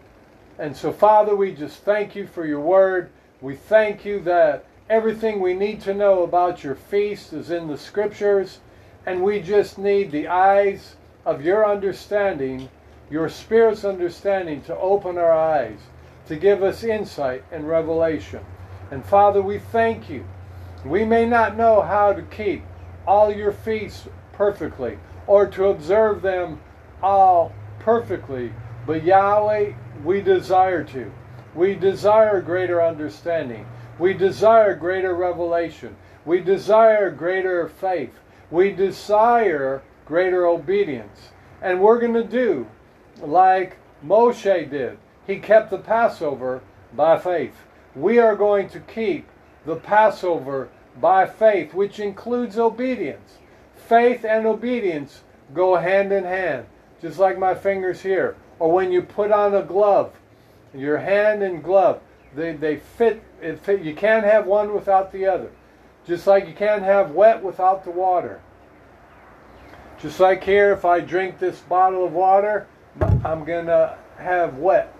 And 0.58 0.76
so, 0.76 0.92
Father, 0.92 1.34
we 1.34 1.52
just 1.52 1.82
thank 1.84 2.14
you 2.14 2.26
for 2.26 2.46
your 2.46 2.60
word. 2.60 3.10
We 3.40 3.56
thank 3.56 4.04
you 4.04 4.20
that 4.20 4.64
everything 4.88 5.40
we 5.40 5.54
need 5.54 5.80
to 5.82 5.94
know 5.94 6.22
about 6.22 6.64
your 6.64 6.74
feast 6.74 7.32
is 7.32 7.50
in 7.50 7.68
the 7.68 7.78
scriptures, 7.78 8.60
and 9.06 9.22
we 9.22 9.40
just 9.40 9.78
need 9.78 10.10
the 10.10 10.28
eyes 10.28 10.96
of 11.24 11.44
your 11.44 11.68
understanding 11.68 12.68
your 13.12 13.28
Spirit's 13.28 13.84
understanding 13.84 14.62
to 14.62 14.74
open 14.78 15.18
our 15.18 15.30
eyes, 15.30 15.78
to 16.26 16.34
give 16.34 16.62
us 16.62 16.82
insight 16.82 17.44
and 17.52 17.68
revelation. 17.68 18.40
And 18.92 19.02
Father, 19.02 19.40
we 19.40 19.58
thank 19.58 20.10
you. 20.10 20.26
We 20.84 21.06
may 21.06 21.24
not 21.24 21.56
know 21.56 21.80
how 21.80 22.12
to 22.12 22.20
keep 22.20 22.62
all 23.06 23.32
your 23.32 23.50
feasts 23.50 24.06
perfectly 24.34 24.98
or 25.26 25.46
to 25.46 25.68
observe 25.68 26.20
them 26.20 26.60
all 27.02 27.54
perfectly, 27.78 28.52
but 28.86 29.02
Yahweh, 29.02 29.72
we 30.04 30.20
desire 30.20 30.84
to. 30.84 31.10
We 31.54 31.74
desire 31.74 32.42
greater 32.42 32.82
understanding. 32.82 33.66
We 33.98 34.12
desire 34.12 34.74
greater 34.74 35.14
revelation. 35.14 35.96
We 36.26 36.40
desire 36.40 37.10
greater 37.10 37.66
faith. 37.70 38.12
We 38.50 38.72
desire 38.72 39.82
greater 40.04 40.46
obedience. 40.46 41.30
And 41.62 41.80
we're 41.80 41.98
going 41.98 42.12
to 42.12 42.24
do 42.24 42.66
like 43.22 43.78
Moshe 44.04 44.68
did. 44.68 44.98
He 45.26 45.38
kept 45.38 45.70
the 45.70 45.78
Passover 45.78 46.60
by 46.92 47.18
faith. 47.18 47.56
We 47.94 48.18
are 48.18 48.36
going 48.36 48.68
to 48.70 48.80
keep 48.80 49.28
the 49.66 49.76
Passover 49.76 50.68
by 51.00 51.26
faith, 51.26 51.74
which 51.74 52.00
includes 52.00 52.58
obedience. 52.58 53.38
Faith 53.76 54.24
and 54.24 54.46
obedience 54.46 55.22
go 55.54 55.76
hand 55.76 56.12
in 56.12 56.24
hand, 56.24 56.66
just 57.00 57.18
like 57.18 57.38
my 57.38 57.54
fingers 57.54 58.00
here. 58.00 58.36
Or 58.58 58.72
when 58.72 58.92
you 58.92 59.02
put 59.02 59.30
on 59.30 59.54
a 59.54 59.62
glove, 59.62 60.14
your 60.74 60.98
hand 60.98 61.42
and 61.42 61.62
glove, 61.62 62.00
they, 62.34 62.54
they 62.54 62.76
fit, 62.76 63.22
it 63.42 63.58
fit. 63.60 63.82
You 63.82 63.94
can't 63.94 64.24
have 64.24 64.46
one 64.46 64.72
without 64.72 65.12
the 65.12 65.26
other. 65.26 65.50
Just 66.06 66.26
like 66.26 66.46
you 66.46 66.54
can't 66.54 66.82
have 66.82 67.10
wet 67.10 67.42
without 67.42 67.84
the 67.84 67.90
water. 67.90 68.40
Just 70.00 70.18
like 70.18 70.42
here, 70.42 70.72
if 70.72 70.84
I 70.84 71.00
drink 71.00 71.38
this 71.38 71.60
bottle 71.60 72.04
of 72.04 72.12
water, 72.12 72.66
I'm 73.24 73.44
going 73.44 73.66
to 73.66 73.96
have 74.16 74.58
wet. 74.58 74.94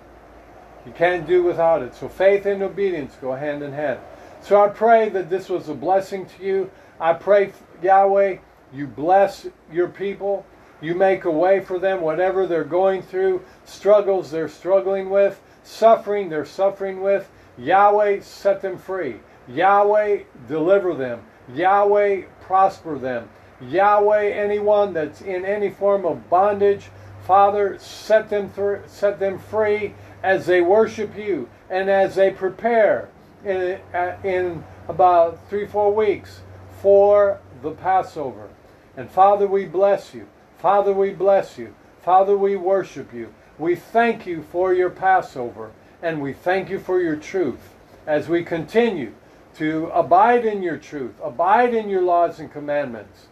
You 0.87 0.93
can't 0.93 1.27
do 1.27 1.43
without 1.43 1.83
it. 1.83 1.95
So 1.95 2.09
faith 2.09 2.47
and 2.47 2.63
obedience 2.63 3.17
go 3.21 3.33
hand 3.33 3.63
in 3.63 3.73
hand. 3.73 4.01
So 4.41 4.63
I 4.63 4.69
pray 4.69 5.09
that 5.11 5.31
this 5.31 5.49
was 5.49 5.69
a 5.69 5.75
blessing 5.75 6.27
to 6.27 6.45
you. 6.45 6.71
I 7.01 7.13
pray, 7.13 7.53
Yahweh, 7.83 8.39
you 8.73 8.87
bless 8.87 9.47
your 9.71 9.89
people. 9.89 10.45
You 10.81 10.97
make 10.97 11.25
a 11.25 11.31
way 11.31 11.61
for 11.61 11.79
them, 11.79 12.01
whatever 12.01 12.47
they're 12.47 12.65
going 12.65 13.03
through, 13.03 13.45
struggles 13.65 14.33
they're 14.33 14.49
struggling 14.49 15.11
with, 15.11 15.41
suffering 15.63 16.29
they're 16.29 16.45
suffering 16.45 17.03
with. 17.03 17.31
Yahweh, 17.57 18.21
set 18.21 18.63
them 18.63 18.79
free. 18.79 19.21
Yahweh, 19.47 20.23
deliver 20.49 20.95
them. 20.95 21.23
Yahweh, 21.55 22.23
prosper 22.41 22.99
them. 22.99 23.29
Yahweh, 23.61 24.31
anyone 24.31 24.93
that's 24.93 25.21
in 25.21 25.45
any 25.45 25.71
form 25.71 26.05
of 26.05 26.29
bondage, 26.29 26.91
Father, 27.25 27.79
set 27.79 28.29
them, 28.29 28.51
th- 28.51 28.81
set 28.87 29.19
them 29.19 29.39
free 29.39 29.95
as 30.23 30.47
they 30.47 30.61
worship 30.61 31.17
you 31.17 31.49
and 31.71 31.89
as 31.89 32.15
they 32.15 32.31
prepare 32.31 33.09
in, 33.45 33.79
uh, 33.95 34.17
in 34.25 34.65
about 34.89 35.39
three, 35.49 35.67
four 35.67 35.95
weeks 35.95 36.41
for 36.81 37.41
the 37.63 37.71
Passover. 37.71 38.49
And 38.97 39.11
Father, 39.11 39.47
we 39.47 39.65
bless 39.65 40.15
you. 40.15 40.27
Father, 40.59 40.93
we 40.93 41.11
bless 41.11 41.59
you. 41.59 41.75
Father, 42.03 42.37
we 42.37 42.57
worship 42.57 43.13
you. 43.13 43.33
We 43.59 43.77
thank 43.77 44.27
you 44.27 44.43
for 44.43 44.75
your 44.75 44.91
Passover, 44.91 45.73
and 46.03 46.21
we 46.21 46.33
thank 46.33 46.69
you 46.69 46.79
for 46.79 47.01
your 47.01 47.17
truth 47.17 47.75
as 48.07 48.29
we 48.29 48.45
continue 48.45 49.13
to 49.57 49.87
abide 49.95 50.45
in 50.45 50.63
your 50.63 50.79
truth, 50.79 51.15
abide 51.23 51.75
in 51.75 51.89
your 51.89 52.03
laws 52.03 52.41
and 52.41 52.51
commandments. 52.51 53.27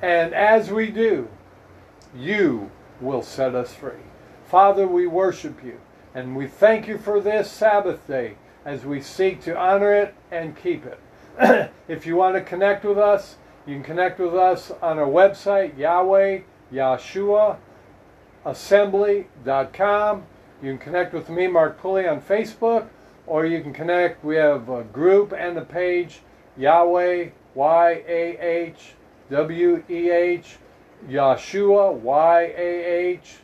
And 0.00 0.32
as 0.32 0.70
we 0.70 0.90
do, 0.90 1.28
you 2.16 2.70
will 3.00 3.22
set 3.22 3.54
us 3.54 3.72
free. 3.72 3.92
Father, 4.46 4.86
we 4.86 5.06
worship 5.06 5.64
you, 5.64 5.80
and 6.14 6.36
we 6.36 6.46
thank 6.46 6.86
you 6.86 6.98
for 6.98 7.20
this 7.20 7.50
Sabbath 7.50 8.06
day 8.06 8.34
as 8.64 8.84
we 8.84 9.00
seek 9.00 9.42
to 9.42 9.56
honor 9.56 9.94
it 9.94 10.14
and 10.30 10.56
keep 10.56 10.84
it. 10.86 11.70
if 11.88 12.06
you 12.06 12.16
want 12.16 12.34
to 12.36 12.40
connect 12.40 12.84
with 12.84 12.98
us, 12.98 13.36
you 13.66 13.74
can 13.74 13.82
connect 13.82 14.18
with 14.20 14.34
us 14.34 14.70
on 14.82 14.98
our 14.98 15.06
website, 15.06 15.76
Yahweh 15.78 16.40
Yahshua 16.72 17.56
Assembly.com. 18.44 20.24
You 20.62 20.70
can 20.70 20.78
connect 20.78 21.14
with 21.14 21.28
me, 21.28 21.46
Mark 21.46 21.78
Pulley, 21.78 22.06
on 22.06 22.20
Facebook, 22.20 22.88
or 23.26 23.46
you 23.46 23.62
can 23.62 23.72
connect. 23.72 24.24
We 24.24 24.36
have 24.36 24.68
a 24.68 24.84
group 24.84 25.32
and 25.32 25.56
a 25.56 25.64
page, 25.64 26.20
Yahweh, 26.56 27.30
Y 27.54 28.02
A 28.06 28.38
H 28.38 28.94
W 29.30 29.82
E 29.88 30.10
H, 30.10 30.56
Yahshua, 31.08 31.94
Y 31.94 32.40
A 32.56 32.84
H 32.84 33.36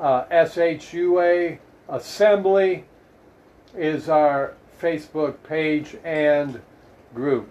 uh, 0.00 0.24
S 0.30 0.58
H 0.58 0.92
U 0.94 1.20
A, 1.20 1.58
Assembly 1.88 2.84
is 3.76 4.08
our 4.08 4.54
Facebook 4.80 5.36
page 5.44 5.96
and 6.04 6.60
group. 7.14 7.48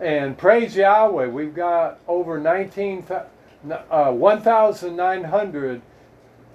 And 0.00 0.36
praise 0.36 0.74
Yahweh, 0.74 1.26
we've 1.26 1.54
got 1.54 2.00
over 2.08 2.38
19, 2.40 3.06
uh, 3.90 4.12
1,900 4.12 5.82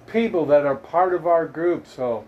people 0.06 0.44
that 0.46 0.66
are 0.66 0.74
part 0.74 1.14
of 1.14 1.26
our 1.26 1.46
group. 1.46 1.86
So, 1.86 2.24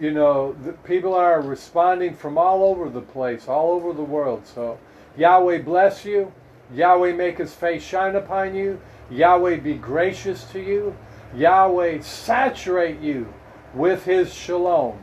you 0.00 0.12
know, 0.12 0.54
people 0.84 1.14
are 1.14 1.40
responding 1.40 2.14
from 2.14 2.38
all 2.38 2.62
over 2.62 2.88
the 2.88 3.00
place, 3.00 3.48
all 3.48 3.72
over 3.72 3.92
the 3.92 4.02
world. 4.02 4.46
So, 4.46 4.78
Yahweh 5.16 5.62
bless 5.62 6.04
you. 6.04 6.32
Yahweh 6.72 7.12
make 7.12 7.38
his 7.38 7.52
face 7.52 7.82
shine 7.82 8.14
upon 8.14 8.54
you. 8.54 8.80
Yahweh 9.10 9.56
be 9.56 9.74
gracious 9.74 10.44
to 10.52 10.60
you. 10.60 10.96
Yahweh 11.34 12.00
saturate 12.00 13.00
you 13.00 13.32
with 13.74 14.04
his 14.04 14.32
shalom. 14.32 14.98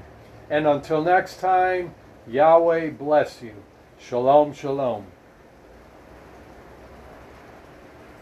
And 0.49 0.65
until 0.65 1.03
next 1.03 1.39
time, 1.39 1.93
Yahweh 2.27 2.91
bless 2.91 3.41
you. 3.41 3.53
Shalom, 3.99 4.53
shalom. 4.53 5.05